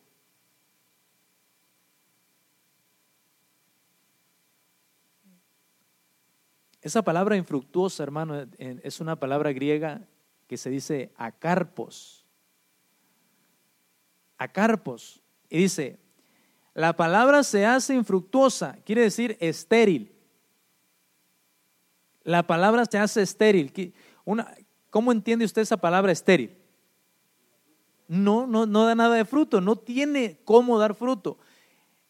[6.89, 10.01] Esa palabra infructuosa, hermano, es una palabra griega
[10.47, 12.25] que se dice acarpos.
[14.39, 15.21] Acarpos.
[15.51, 15.99] Y dice,
[16.73, 20.11] la palabra se hace infructuosa, quiere decir estéril.
[22.23, 23.93] La palabra se hace estéril.
[24.25, 24.51] Una,
[24.89, 26.57] ¿Cómo entiende usted esa palabra estéril?
[28.07, 31.37] No, no, no da nada de fruto, no tiene cómo dar fruto.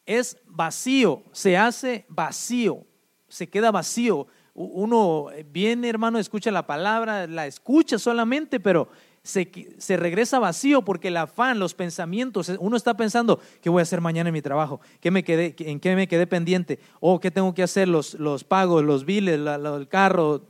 [0.06, 2.86] Es vacío, se hace vacío,
[3.28, 4.26] se queda vacío.
[4.62, 8.90] Uno viene, hermano, escucha la palabra, la escucha solamente, pero
[9.24, 13.84] se, se, regresa vacío porque el afán, los pensamientos, uno está pensando, ¿qué voy a
[13.84, 14.82] hacer mañana en mi trabajo?
[15.00, 16.80] ¿Qué me quedé, ¿En qué me quedé pendiente?
[17.00, 17.88] ¿O qué tengo que hacer?
[17.88, 20.42] Los, los pagos, los biles, el carro,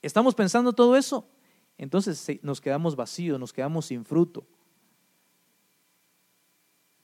[0.00, 1.26] estamos pensando todo eso,
[1.78, 4.46] entonces nos quedamos vacíos, nos quedamos sin fruto.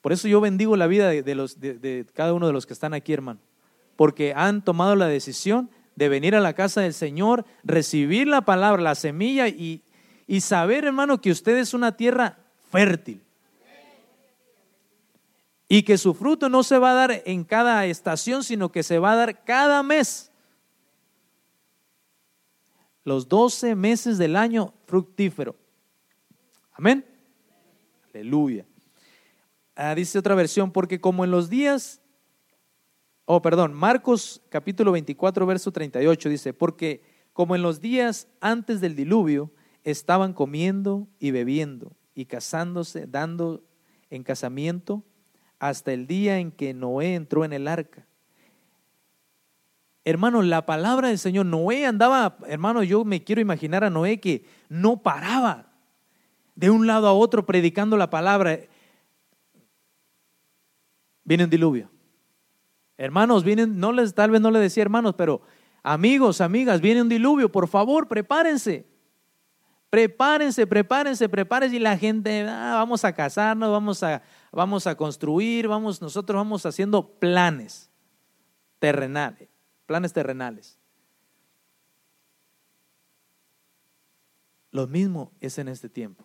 [0.03, 2.95] Por eso yo bendigo la vida de, los, de, cada uno de los que están
[2.95, 3.41] aquí, hermano,
[3.97, 8.83] porque han tomado la decisión de venir a la casa del Señor, recibir la palabra,
[8.83, 9.83] la semilla y,
[10.27, 12.39] y saber, hermano, que usted es una tierra
[12.71, 13.23] fértil.
[15.69, 18.99] Y que su fruto no se va a dar en cada estación, sino que se
[18.99, 20.31] va a dar cada mes.
[23.03, 25.57] Los 12 meses del año fructífero.
[26.73, 27.05] Amén.
[28.13, 28.65] Aleluya.
[29.75, 32.01] Ah, dice otra versión, porque como en los días,
[33.27, 38.97] oh, perdón, Marcos capítulo 24, verso 38 dice, porque como en los días antes del
[38.97, 39.53] diluvio,
[39.85, 43.63] estaban comiendo y bebiendo y casándose, dando
[44.09, 45.05] en casamiento
[45.59, 48.07] hasta el día en que Noé entró en el arca.
[50.05, 54.45] Hermano, la palabra del Señor, Noé andaba, hermano, yo me quiero imaginar a Noé que
[54.69, 55.73] no paraba
[56.55, 58.61] de un lado a otro predicando la palabra.
[61.25, 61.91] Viene un diluvio.
[62.99, 65.43] Hermanos, vienen, no les, tal vez no le decía hermanos, pero
[65.83, 68.87] amigos, amigas, viene un diluvio, por favor, prepárense.
[69.91, 75.69] Prepárense, prepárense, prepárense y la gente, ah, vamos a casarnos, vamos a, vamos a construir,
[75.69, 77.91] vamos, nosotros vamos haciendo planes
[78.79, 79.49] terrenales,
[79.87, 80.79] planes terrenales.
[84.71, 86.25] Lo mismo es en este tiempo.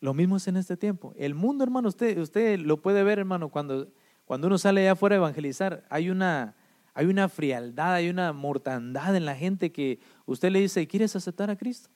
[0.00, 1.12] Lo mismo es en este tiempo.
[1.16, 3.92] El mundo, hermano, usted, usted lo puede ver, hermano, cuando,
[4.24, 6.54] cuando uno sale allá afuera a evangelizar, hay una,
[6.94, 11.50] hay una frialdad, hay una mortandad en la gente que usted le dice, ¿quieres aceptar
[11.50, 11.90] a Cristo?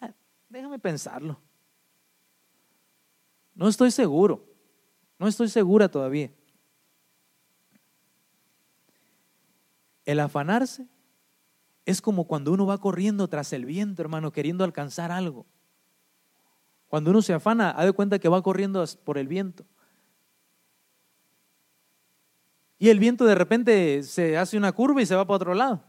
[0.00, 0.12] Ah,
[0.48, 1.40] déjame pensarlo.
[3.54, 4.46] No estoy seguro.
[5.18, 6.30] No estoy segura todavía.
[10.04, 10.88] El afanarse
[11.86, 15.46] es como cuando uno va corriendo tras el viento, hermano, queriendo alcanzar algo.
[16.88, 19.64] Cuando uno se afana, ha de cuenta que va corriendo por el viento.
[22.78, 25.84] Y el viento de repente se hace una curva y se va para otro lado.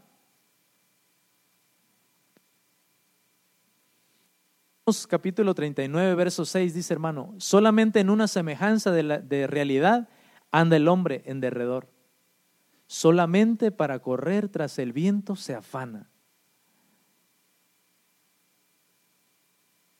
[5.08, 10.08] Capítulo 39, verso 6 dice, hermano, solamente en una semejanza de, de realidad
[10.50, 11.88] anda el hombre en derredor.
[12.92, 16.10] Solamente para correr tras el viento se afana.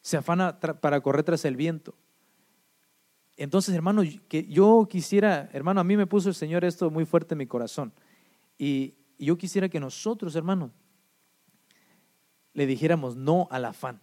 [0.03, 1.95] Se afana para correr tras el viento.
[3.39, 7.33] Entonces, hermano, que yo quisiera, hermano, a mí me puso el Señor esto muy fuerte
[7.33, 7.95] en mi corazón.
[8.59, 10.71] Y yo quisiera que nosotros, hermano,
[12.53, 14.03] le dijéramos no al afán.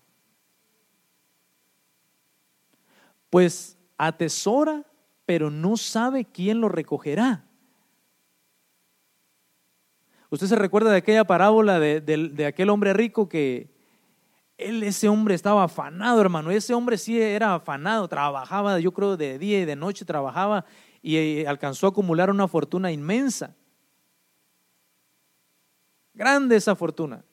[3.30, 4.84] Pues atesora,
[5.28, 7.45] pero no sabe quién lo recogerá.
[10.29, 13.69] Usted se recuerda de aquella parábola de, de aquel hombre rico que,
[14.59, 16.51] él, ese hombre estaba afanado, hermano.
[16.51, 20.65] Ese hombre sí era afanado, trabajaba, yo creo, de día y de noche trabajaba
[21.01, 23.55] y eh, alcanzó a acumular una fortuna inmensa.
[26.13, 27.23] Grande esa fortuna.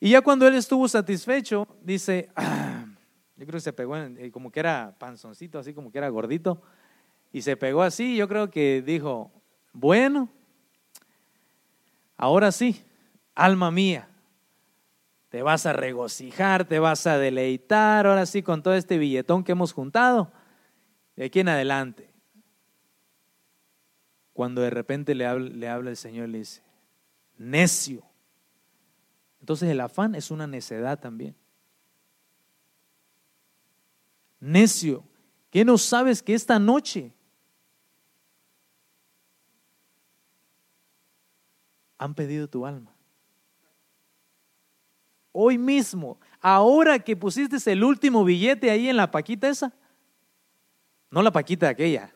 [0.00, 2.84] Y ya cuando él estuvo satisfecho, dice, ah",
[3.36, 6.60] yo creo que se pegó, eh, como que era panzoncito, así como que era gordito,
[7.32, 9.30] y se pegó así, yo creo que dijo,
[9.72, 10.28] bueno,
[12.22, 12.84] ahora sí,
[13.34, 14.08] alma mía,
[15.28, 19.50] te vas a regocijar, te vas a deleitar, ahora sí, con todo este billetón que
[19.50, 20.32] hemos juntado,
[21.16, 22.14] de aquí en adelante.
[24.32, 26.62] Cuando de repente le habla, le habla el Señor le dice,
[27.38, 28.04] necio.
[29.40, 31.34] Entonces el afán es una necedad también.
[34.38, 35.02] Necio,
[35.50, 37.12] ¿qué no sabes que esta noche
[42.02, 42.92] han pedido tu alma?
[45.32, 49.72] hoy mismo, ahora que pusiste el último billete ahí en la paquita esa,
[51.10, 52.12] no la paquita aquella.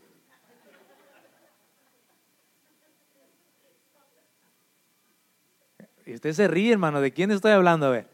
[6.05, 7.87] Y usted se ríe, hermano, ¿de quién estoy hablando?
[7.87, 8.09] A ver,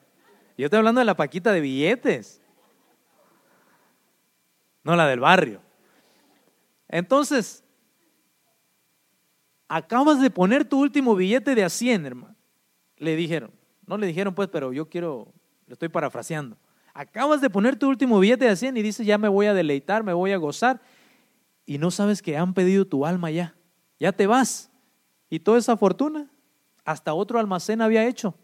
[0.56, 2.40] yo estoy hablando de la paquita de billetes,
[4.82, 5.60] no la del barrio.
[6.88, 7.61] Entonces,
[9.76, 12.36] acabas de poner tu último billete de a 100, hermano.
[12.98, 13.50] Le dijeron,
[13.86, 15.32] no le dijeron pues, pero yo quiero,
[15.66, 16.58] lo estoy parafraseando.
[16.92, 20.04] Acabas de poner tu último billete de 100 y dices, ya me voy a deleitar,
[20.04, 20.82] me voy a gozar.
[21.64, 23.54] Y no sabes que han pedido tu alma ya.
[23.98, 24.70] Ya te vas.
[25.30, 26.30] Y toda esa fortuna,
[26.84, 28.34] hasta otro almacén había hecho,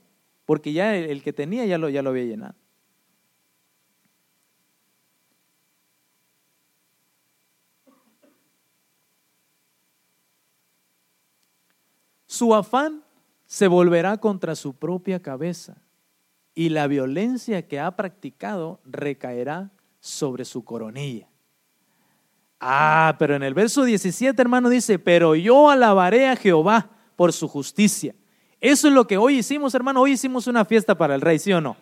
[0.47, 2.55] porque ya el, que tenía ya lo, ya lo había llenado.
[12.39, 13.03] Su afán
[13.47, 15.83] se volverá contra su propia cabeza
[16.55, 21.27] y la violencia que ha practicado recaerá sobre su coronilla.
[22.61, 27.49] Ah, pero en el verso 17, hermano, dice, pero yo alabaré a Jehová por su
[27.49, 28.15] justicia.
[28.61, 30.03] Eso es lo que hoy hicimos, hermano.
[30.03, 31.77] Hoy hicimos una fiesta para el rey, ¿sí o no?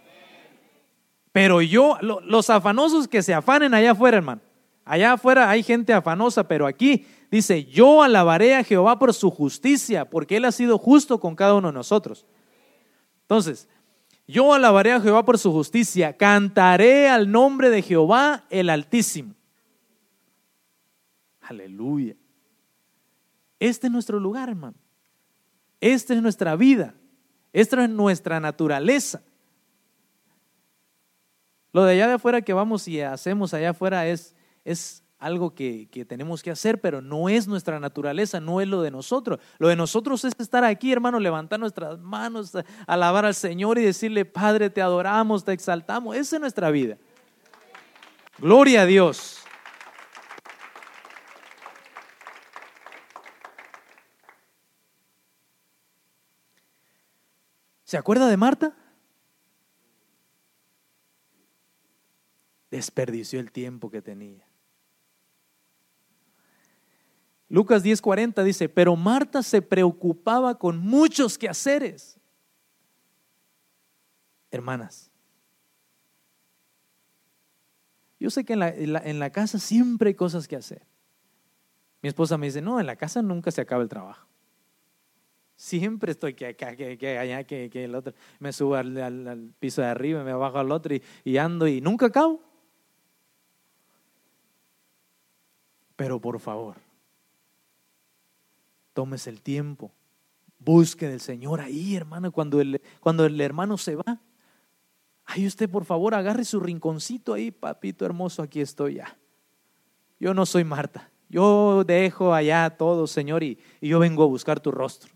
[1.33, 4.41] Pero yo, los afanosos que se afanen allá afuera, hermano.
[4.87, 10.09] Allá afuera hay gente afanosa, pero aquí dice, yo alabaré a Jehová por su justicia,
[10.09, 12.25] porque Él ha sido justo con cada uno de nosotros.
[13.23, 13.69] Entonces,
[14.29, 19.35] yo alabaré a Jehová por su justicia, cantaré al nombre de Jehová el Altísimo.
[21.41, 22.15] Aleluya.
[23.59, 24.77] Este es nuestro lugar, hermano.
[25.81, 26.95] Esta es nuestra vida.
[27.53, 29.21] Esta es nuestra naturaleza.
[31.73, 34.36] Lo de allá de afuera que vamos y hacemos allá afuera es,
[34.67, 38.83] es algo que, que, tenemos que hacer, pero no es nuestra naturaleza, no es lo
[38.83, 39.41] de nosotros.
[39.59, 42.53] Lo de nosotros es estar aquí, hermano, levantar nuestras manos,
[42.87, 46.17] alabar al Señor y decirle, Padre, te adoramos, te exaltamos.
[46.17, 46.99] Esa es nuestra vida.
[48.39, 49.39] Gloria a Dios.
[57.85, 58.77] ¿Se acuerda de Marta?
[62.71, 64.45] Desperdició el tiempo que tenía.
[67.49, 72.19] Lucas 10:40 dice, pero Marta se preocupaba con muchos quehaceres.
[74.51, 75.11] Hermanas,
[78.19, 80.83] yo sé que en la, en la, casa siempre hay cosas que hacer.
[82.03, 84.27] Mi esposa me dice, no, en la casa nunca se acaba el trabajo.
[85.57, 88.15] Siempre estoy que que, que, allá, que, que el otro.
[88.39, 90.95] Me subo al, piso de arriba, me bajo al otro
[91.25, 92.43] y, ando y nunca acabo.
[95.97, 96.77] Pero por favor,
[98.97, 99.93] tomes el tiempo,
[100.59, 104.23] busque del Señor ahí, hermano, cuando el, cuando el hermano se va.
[105.27, 109.19] Ahí usted, por favor, agarre su rinconcito ahí, papito hermoso, aquí estoy ya.
[110.19, 111.11] Yo no soy Marta.
[111.29, 115.13] Yo dejo allá todo, Señor, y yo vengo a buscar tu rostro.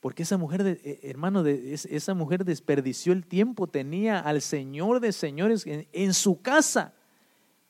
[0.00, 5.64] Porque esa mujer, eh, hermano, esa mujer desperdició el tiempo, tenía al Señor de señores
[5.66, 6.94] en, su casa.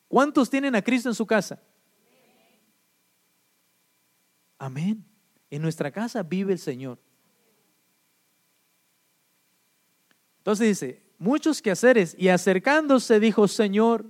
[0.07, 1.61] ¿Cuántos tienen a Cristo en su casa?
[4.61, 5.03] Amén.
[5.49, 6.99] En nuestra casa vive el Señor.
[10.37, 14.05] Entonces dice, muchos quehaceres, y acercándose dijo, Señor,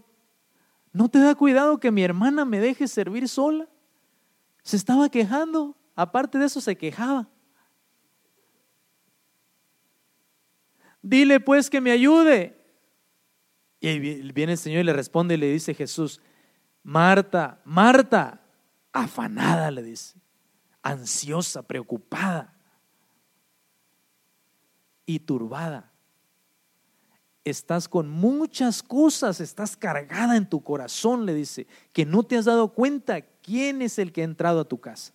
[0.92, 3.70] ¿no te da cuidado que mi hermana me deje servir sola?
[4.62, 7.30] Se estaba quejando, aparte de eso se quejaba.
[11.02, 12.62] Dile pues que me ayude.
[13.80, 14.00] Y
[14.34, 16.20] viene el Señor y le responde y le dice Jesús,
[16.84, 18.42] Marta, Marta,
[18.92, 20.21] afanada le dice,
[20.82, 22.54] ansiosa, preocupada
[25.06, 25.92] y turbada.
[27.44, 32.46] Estás con muchas cosas, estás cargada en tu corazón, le dice, que no te has
[32.46, 35.14] dado cuenta quién es el que ha entrado a tu casa.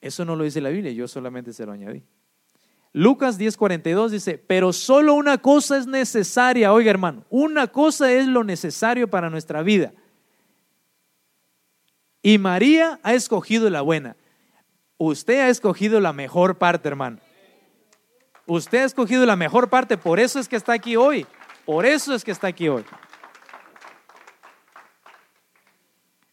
[0.00, 2.02] Eso no lo dice la Biblia, yo solamente se lo añadí.
[2.92, 8.42] Lucas 10:42 dice, pero solo una cosa es necesaria, oiga hermano, una cosa es lo
[8.42, 9.92] necesario para nuestra vida.
[12.22, 14.16] Y María ha escogido la buena.
[14.98, 17.18] Usted ha escogido la mejor parte, hermano.
[18.46, 21.26] Usted ha escogido la mejor parte, por eso es que está aquí hoy.
[21.64, 22.84] Por eso es que está aquí hoy.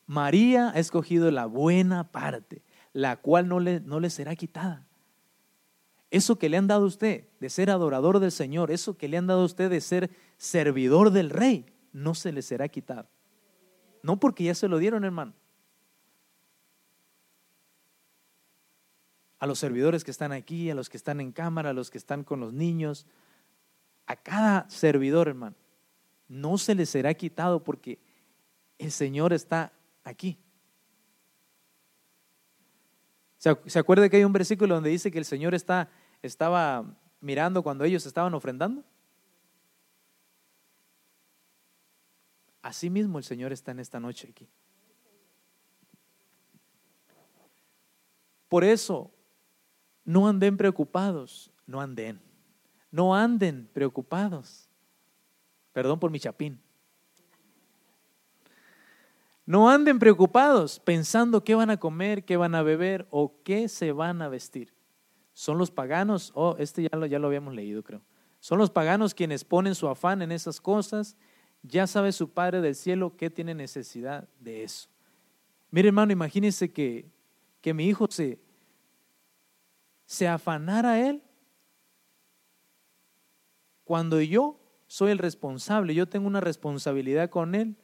[0.06, 2.64] María ha escogido la buena parte
[2.98, 4.88] la cual no le, no le será quitada.
[6.10, 9.18] Eso que le han dado a usted de ser adorador del Señor, eso que le
[9.18, 13.08] han dado a usted de ser servidor del Rey, no se le será quitado.
[14.02, 15.36] No porque ya se lo dieron, hermano.
[19.40, 21.98] A los servidores que están aquí, a los que están en cámara, a los que
[21.98, 23.06] están con los niños,
[24.08, 25.56] a cada servidor, hermano,
[26.28, 28.00] no se le será quitado porque
[28.78, 29.72] el Señor está
[30.04, 30.40] aquí.
[33.38, 35.90] ¿Se acuerda que hay un versículo donde dice que el Señor está,
[36.22, 38.84] estaba mirando cuando ellos estaban ofrendando?
[42.62, 44.50] Así mismo el Señor está en esta noche aquí.
[48.50, 49.12] Por eso,
[50.08, 52.22] no anden preocupados, no anden,
[52.90, 54.70] no anden preocupados.
[55.74, 56.62] Perdón por mi chapín.
[59.46, 63.92] No anden preocupados pensando qué van a comer, qué van a beber o qué se
[63.92, 64.74] van a vestir.
[65.34, 68.02] Son los paganos, oh, este ya lo, ya lo habíamos leído, creo.
[68.40, 71.18] Son los paganos quienes ponen su afán en esas cosas.
[71.64, 74.88] Ya sabe su Padre del cielo que tiene necesidad de eso.
[75.70, 77.12] Mire, hermano, imagínese que,
[77.60, 78.40] que mi hijo se,
[80.08, 81.22] se afanara él
[83.84, 87.76] cuando yo soy el responsable, yo tengo una responsabilidad con él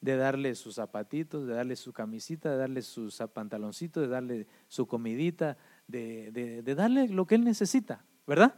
[0.00, 4.86] de darle sus zapatitos, de darle su camisita, de darle sus pantaloncitos, de darle su
[4.86, 8.54] comidita, de darle lo que él necesita, ¿verdad?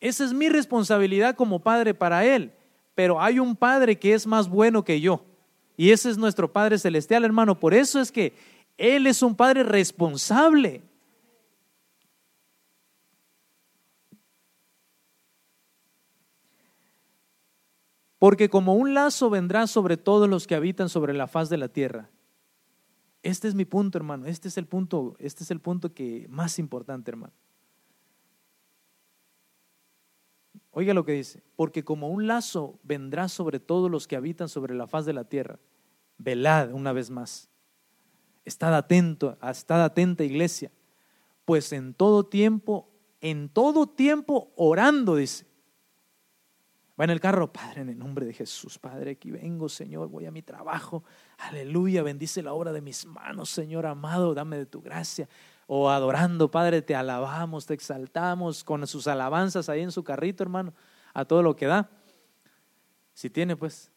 [0.00, 2.52] Esa es mi responsabilidad como padre para él.
[2.94, 5.24] Pero hay un padre que es más bueno que yo.
[5.76, 7.58] Y ese es nuestro Padre Celestial, hermano.
[7.58, 8.34] Por eso es que
[8.76, 10.82] Él es un Padre responsable.
[18.22, 21.66] Porque como un lazo vendrá sobre todos los que habitan sobre la faz de la
[21.66, 22.08] tierra.
[23.24, 24.26] Este es mi punto, hermano.
[24.26, 27.32] Este es el punto, este es el punto que más importante, hermano.
[30.70, 34.76] Oiga lo que dice, porque como un lazo vendrá sobre todos los que habitan sobre
[34.76, 35.58] la faz de la tierra.
[36.16, 37.48] Velad una vez más.
[38.44, 40.70] Estad atento, estad atenta iglesia,
[41.44, 42.88] pues en todo tiempo,
[43.20, 45.51] en todo tiempo orando, dice.
[47.02, 50.30] En el carro, Padre, en el nombre de Jesús, Padre, aquí vengo, Señor, voy a
[50.30, 51.02] mi trabajo.
[51.38, 55.28] Aleluya, bendice la obra de mis manos, Señor amado, dame de tu gracia
[55.66, 60.74] o adorando, Padre, te alabamos, te exaltamos con sus alabanzas ahí en su carrito, hermano,
[61.12, 61.90] a todo lo que da.
[63.14, 63.90] Si tiene, pues.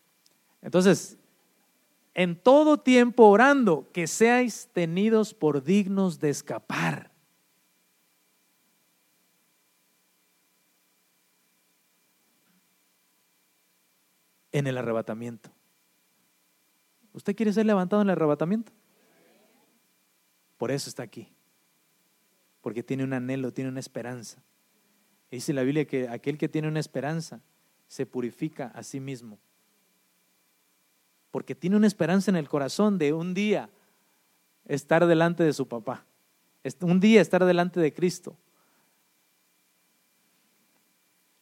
[0.63, 1.19] Entonces,
[2.15, 7.11] en todo tiempo orando, que seáis tenidos por dignos de escapar.
[14.55, 15.49] En el arrebatamiento.
[17.13, 18.71] ¿Usted quiere ser levantado en el arrebatamiento?
[20.57, 21.35] Por eso está aquí
[22.65, 24.41] porque tiene un anhelo, tiene una esperanza.
[25.29, 27.39] Dice la Biblia que aquel que tiene una esperanza
[27.87, 29.37] se purifica a sí mismo,
[31.29, 33.69] porque tiene una esperanza en el corazón de un día
[34.65, 36.07] estar delante de su papá,
[36.81, 38.35] un día estar delante de Cristo.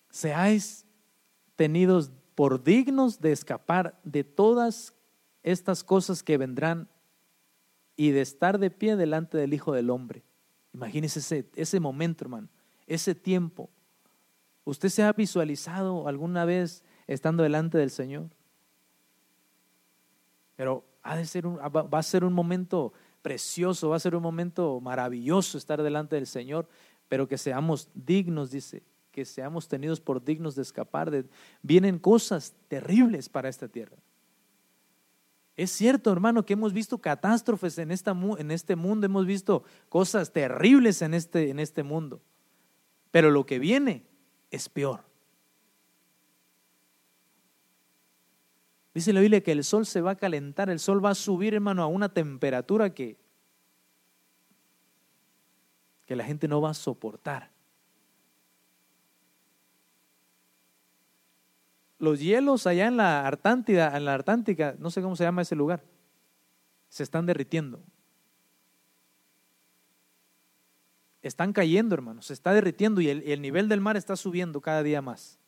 [0.09, 0.85] Seáis
[1.55, 4.93] tenidos por dignos de escapar de todas
[5.43, 6.89] estas cosas que vendrán
[7.95, 10.23] y de estar de pie delante del Hijo del Hombre.
[10.73, 12.49] Imagínese ese, ese momento, hermano,
[12.87, 13.69] ese tiempo.
[14.65, 18.29] ¿Usted se ha visualizado alguna vez estando delante del Señor?
[20.55, 24.79] Pero ha de ser va a ser un momento precioso, va a ser un momento
[24.79, 26.67] maravilloso estar delante del Señor,
[27.07, 28.83] pero que seamos dignos, dice,
[29.13, 31.11] que seamos tenidos por dignos de escapar.
[31.11, 31.23] De,
[31.61, 33.95] vienen cosas terribles para esta tierra.
[35.55, 40.33] Es cierto, hermano, que hemos visto catástrofes en, esta, en este mundo, hemos visto cosas
[40.33, 42.21] terribles en este, en este mundo,
[43.11, 44.03] pero lo que viene
[44.49, 45.01] es peor.
[48.95, 51.53] Dice la Biblia que el sol se va a calentar, el sol va a subir,
[51.53, 53.17] hermano, a una temperatura que,
[56.07, 57.52] que la gente no va a soportar.
[62.03, 65.55] Los hielos allá en la Artántida, en la Artántica, no sé cómo se llama ese
[65.55, 65.85] lugar,
[66.89, 67.81] se están derritiendo.
[71.21, 74.83] Están cayendo, hermanos, se está derritiendo y el, el nivel del mar está subiendo cada
[74.83, 75.39] día más.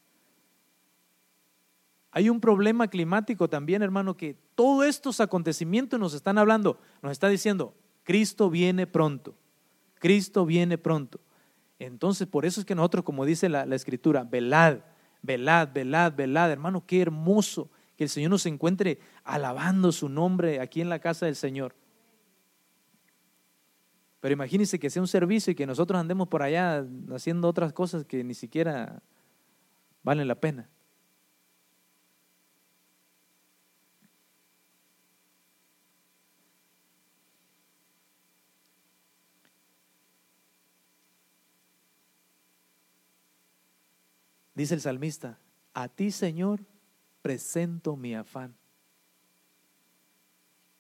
[2.12, 7.28] Hay un problema climático también, hermano, que todos estos acontecimientos nos están hablando, nos está
[7.28, 9.36] diciendo, Cristo viene pronto,
[9.96, 11.20] Cristo viene pronto.
[11.80, 14.78] Entonces, por eso es que nosotros, como dice la, la escritura, velad,
[15.26, 16.52] velad, velad, velad.
[16.52, 21.26] Hermano, qué hermoso que el Señor nos encuentre alabando su nombre aquí en la casa
[21.26, 21.76] del Señor.
[24.20, 28.06] Pero imagínense que sea un servicio y que nosotros andemos por allá haciendo otras cosas
[28.06, 29.02] que ni siquiera
[30.04, 30.70] valen la pena.
[44.56, 45.38] Dice el salmista,
[45.74, 46.62] a ti Señor
[47.22, 48.56] presento mi afán.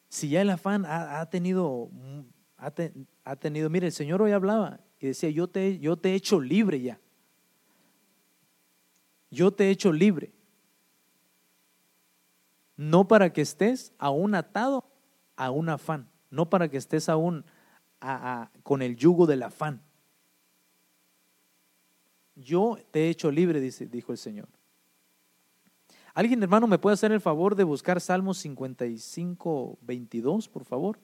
[0.08, 1.90] Si ya el afán ha, tenido,
[2.58, 6.40] ha, tenido, mire, el Señor hoy hablaba y decía, yo te, yo te he hecho
[6.40, 7.02] libre ya.
[9.30, 10.32] Yo te he hecho libre.
[12.78, 14.86] No para que estés aún atado
[15.36, 17.44] a un afán, no para que estés aún
[18.64, 19.85] con el yugo del afán
[22.36, 24.48] yo te he hecho libre, dice, dijo el Señor.
[26.14, 31.00] ¿Alguien, hermano, me puede hacer el favor de buscar Salmos 55, 22, por favor?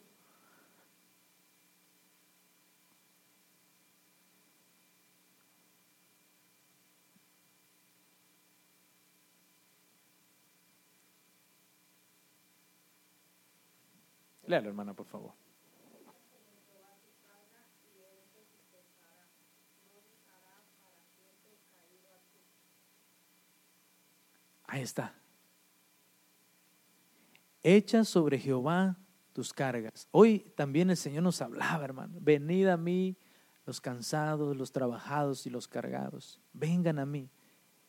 [14.47, 15.31] Léalo, hermana, por favor.
[24.71, 25.13] Ahí está.
[27.61, 28.97] echa sobre Jehová
[29.33, 30.07] tus cargas.
[30.11, 32.17] Hoy también el Señor nos hablaba, hermano.
[32.21, 33.17] Venid a mí
[33.65, 36.39] los cansados, los trabajados y los cargados.
[36.53, 37.29] Vengan a mí.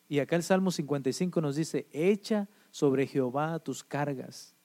[0.08, 4.56] Y acá el Salmo 55 nos dice, echa sobre Jehová tus cargas.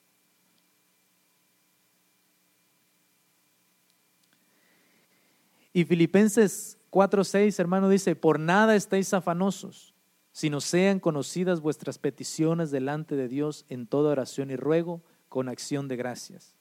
[5.71, 9.93] Y Filipenses 4:6, hermano, dice, por nada estéis afanosos,
[10.37, 15.87] sino sean conocidas vuestras peticiones delante de Dios en toda oración y ruego con acción
[15.87, 16.53] de gracias.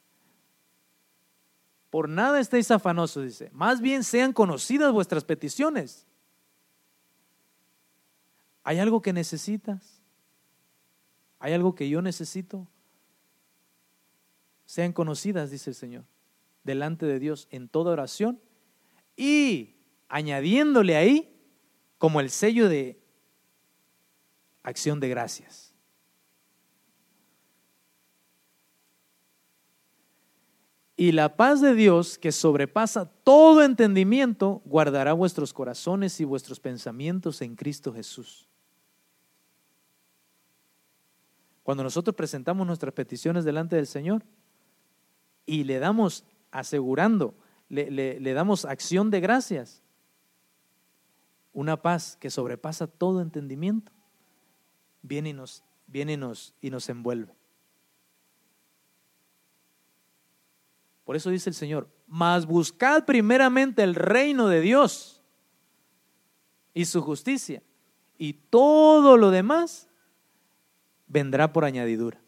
[1.91, 3.51] Por nada estéis afanosos, dice.
[3.53, 6.07] Más bien sean conocidas vuestras peticiones.
[8.65, 10.01] ¿Hay algo que necesitas?
[11.39, 12.67] ¿Hay algo que yo necesito?
[14.65, 16.05] Sean conocidas, dice el Señor,
[16.65, 18.41] delante de Dios en toda oración
[19.19, 19.77] y
[20.09, 21.39] añadiéndole ahí
[21.99, 23.05] como el sello de
[24.67, 25.73] acción de gracias.
[30.97, 37.43] Y la paz de Dios, que sobrepasa todo entendimiento, guardará vuestros corazones y vuestros pensamientos
[37.43, 38.49] en Cristo Jesús.
[41.63, 44.25] Cuando nosotros presentamos nuestras peticiones delante del Señor
[45.45, 47.35] y le damos asegurando,
[47.69, 49.83] le, damos acción de gracias,
[51.53, 53.93] una paz que sobrepasa todo entendimiento,
[55.03, 57.35] viene y nos, viene y nos, y nos envuelve.
[61.05, 65.23] Por eso dice el Señor, mas buscad primeramente el reino de Dios
[66.75, 67.63] y su justicia,
[68.19, 69.89] y todo lo demás
[71.07, 72.21] vendrá por añadidura.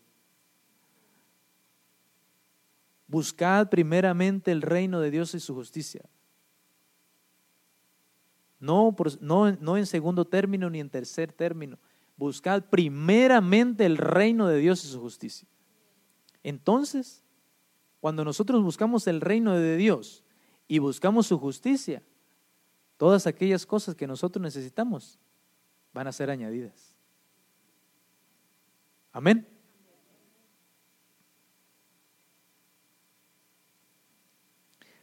[3.09, 6.05] Buscad primeramente el reino de Dios y su justicia.
[8.61, 11.79] No, no, no en segundo término ni en tercer término.
[12.19, 15.49] Buscad primeramente el reino de Dios y su justicia.
[16.43, 17.23] Entonces,
[18.01, 20.25] cuando nosotros buscamos el reino de Dios
[20.67, 22.03] y buscamos su justicia,
[22.97, 25.19] todas aquellas cosas que nosotros necesitamos
[25.93, 26.97] van a ser añadidas.
[29.13, 29.49] Amén.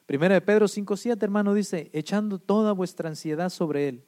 [0.06, 4.06] Primera de Pedro 5.7, hermano, dice, echando toda vuestra ansiedad sobre Él,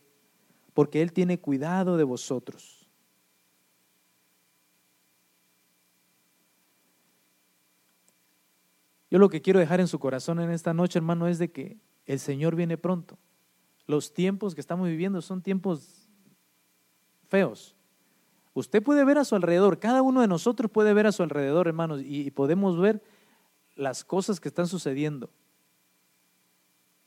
[0.74, 2.77] porque Él tiene cuidado de vosotros.
[9.10, 11.78] Yo lo que quiero dejar en su corazón en esta noche, hermano, es de que
[12.06, 13.18] el Señor viene pronto.
[13.86, 16.10] Los tiempos que estamos viviendo son tiempos
[17.30, 17.76] feos.
[18.54, 21.68] Usted puede ver a su alrededor, cada uno de nosotros puede ver a su alrededor,
[21.68, 23.04] hermanos, y, podemos ver
[23.76, 25.30] las cosas que están sucediendo.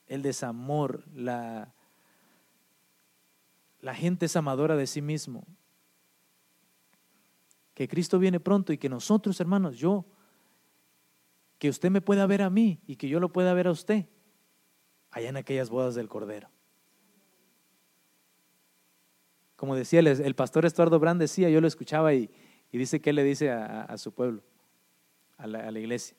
[0.07, 1.75] El desamor, la,
[3.81, 5.45] la gente es amadora de sí mismo.
[7.75, 10.07] Que Cristo viene pronto y que nosotros, hermanos, yo,
[11.61, 14.07] que usted me pueda ver a mí y que yo lo pueda ver a usted
[15.11, 16.49] allá en aquellas bodas del Cordero.
[19.57, 22.31] Como decía el, pastor Estuardo Brand, decía, yo lo escuchaba y,
[22.73, 24.43] dice que él le dice a, su pueblo,
[25.37, 26.17] a la, a la, iglesia.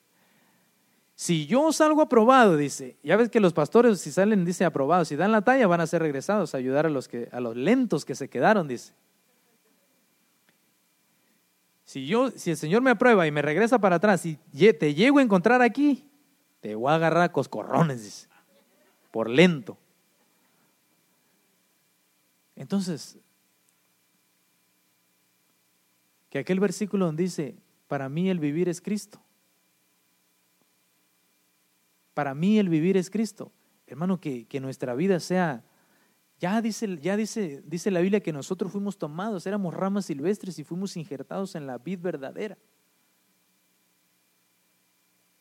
[1.16, 5.16] Si yo salgo aprobado, dice, ya ves que los pastores si salen, dice aprobados, si
[5.16, 8.04] dan la talla van a ser regresados a ayudar a los, que, a los lentos
[8.04, 8.94] que se quedaron, dice.
[11.92, 15.18] Si, yo, si el Señor me aprueba y me regresa para atrás y te llego
[15.18, 16.08] a encontrar aquí,
[16.62, 18.30] te voy a agarrar a coscorrones,
[19.10, 19.76] por lento.
[22.56, 23.18] Entonces,
[26.30, 27.56] que aquel versículo donde dice,
[27.88, 29.20] para mí el vivir es Cristo.
[32.14, 33.52] Para mí el vivir es Cristo.
[33.86, 35.62] Hermano, que, que nuestra vida sea
[36.42, 40.64] ya dice, ya dice, dice la Biblia que nosotros fuimos tomados, éramos ramas silvestres y
[40.64, 42.58] fuimos injertados en la vid verdadera.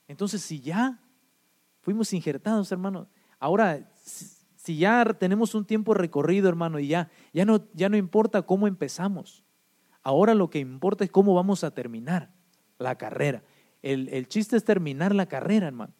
[0.07, 0.99] Entonces, si ya
[1.79, 7.67] fuimos injertados, hermano, ahora si ya tenemos un tiempo recorrido, hermano, y ya, ya, no,
[7.73, 9.43] ya no importa cómo empezamos.
[10.03, 12.31] Ahora lo que importa es cómo vamos a terminar
[12.77, 13.43] la carrera.
[13.81, 15.95] El, el chiste es terminar la carrera, hermano.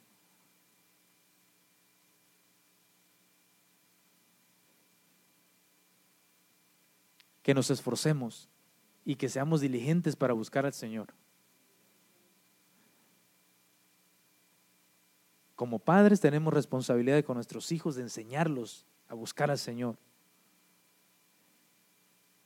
[7.43, 8.49] Que nos esforcemos
[9.03, 11.13] y que seamos diligentes para buscar al Señor.
[15.55, 19.97] Como padres tenemos responsabilidad con nuestros hijos de enseñarlos a buscar al Señor.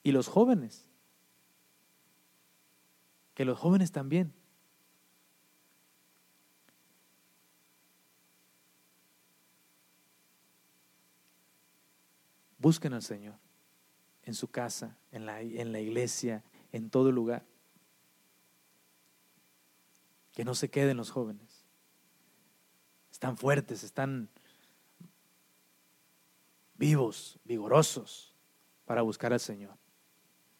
[0.03, 0.89] Y los jóvenes,
[3.33, 4.33] que los jóvenes también.
[12.57, 13.35] Busquen al Señor
[14.26, 17.45] en su casa, en la, en la iglesia, en todo lugar.
[20.34, 21.63] Que no se queden los jóvenes.
[23.11, 24.30] Están fuertes, están
[26.73, 28.36] vivos, vigorosos
[28.84, 29.78] para buscar al Señor.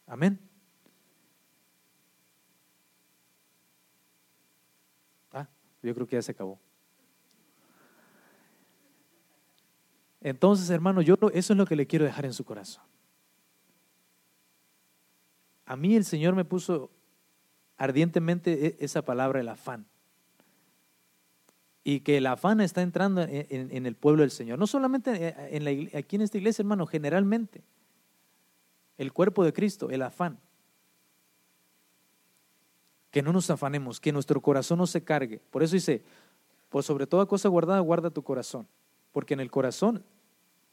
[0.06, 0.40] Amén.
[5.32, 5.48] Ah,
[5.82, 6.58] yo creo que ya se acabó.
[10.20, 12.82] Entonces, hermano, yo eso es lo que le quiero dejar en su corazón.
[15.66, 16.90] A mí el Señor me puso
[17.76, 19.86] ardientemente e, esa palabra, el afán.
[21.84, 24.58] Y que el afán está entrando en, el pueblo del Señor.
[24.58, 27.62] No solamente eh, en la, aquí en esta iglesia, hermano, generalmente.
[28.96, 30.38] El cuerpo de Cristo, el afán.
[33.10, 35.40] Que no nos afanemos, que nuestro corazón no se cargue.
[35.50, 36.02] Por eso dice,
[36.70, 38.66] pues sobre toda cosa guardada, guarda tu corazón.
[39.12, 40.04] Porque en el corazón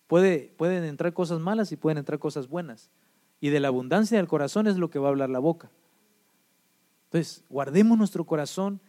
[0.08, 2.90] puede, pueden entrar cosas malas y pueden entrar cosas buenas.
[3.44, 5.70] Y de la abundancia del corazón es lo que va a hablar la boca.
[7.08, 8.80] Entonces, guardemos nuestro corazón,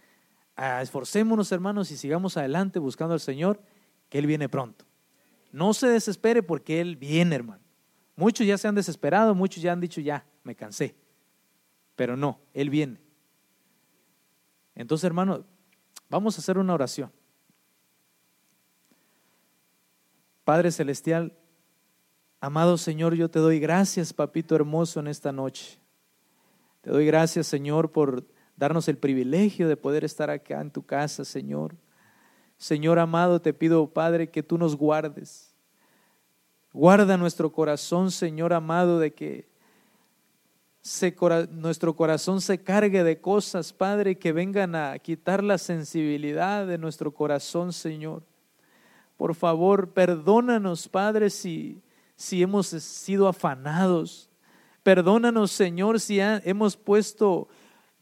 [0.55, 3.61] ah, esforcémonos hermanos y sigamos adelante buscando al Señor,
[4.09, 4.85] que Él viene pronto.
[5.51, 7.65] No se desespere porque Él viene, hermano.
[8.15, 10.95] Muchos ya se han desesperado, muchos ya han dicho, ya, me cansé.
[11.97, 13.01] Pero no, Él viene.
[14.77, 15.45] Entonces, hermano,
[16.09, 17.11] vamos a hacer una oración.
[20.45, 21.37] Padre Celestial,
[22.45, 25.79] amado Señor, yo te doy gracias, papito hermoso, en esta noche.
[26.83, 28.27] Te doy gracias, Señor, por
[28.57, 31.75] darnos el privilegio de poder estar acá en tu casa, Señor.
[32.59, 35.55] Señor amado, te pido, Padre, que tú nos guardes.
[36.75, 39.49] Guarda nuestro corazón, Señor amado, de que
[41.51, 47.11] nuestro corazón se cargue de cosas, Padre, que vengan a quitar la sensibilidad de nuestro
[47.11, 48.23] corazón, Señor.
[49.17, 51.81] Por favor, perdónanos, Padre, si,
[52.17, 54.31] si hemos sido afanados
[54.85, 57.49] Perdónanos, Señor, si hemos puesto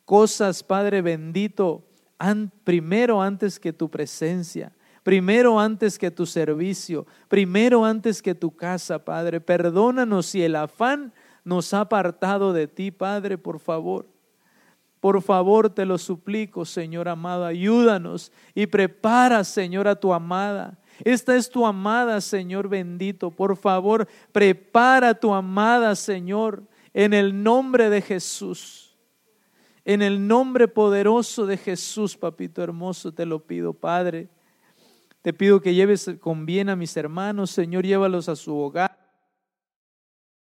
[0.04, 1.86] cosas, Padre bendito,
[2.64, 4.72] primero antes que tu presencia,
[5.04, 9.40] primero antes que tu servicio, primero antes que tu casa, Padre.
[9.40, 11.12] Perdónanos si el afán
[11.44, 14.08] nos ha apartado de ti, Padre, por favor.
[14.98, 20.80] Por favor, te lo suplico, Señor amado, ayúdanos y prepara, Señor, a tu amada.
[21.04, 23.30] Esta es tu amada, Señor bendito.
[23.30, 26.62] Por favor, prepara tu amada, Señor.
[26.94, 28.96] En el nombre de Jesús,
[29.84, 34.28] en el nombre poderoso de Jesús, papito hermoso, te lo pido, Padre.
[35.22, 39.01] Te pido que lleves con bien a mis hermanos, Señor, llévalos a su hogar.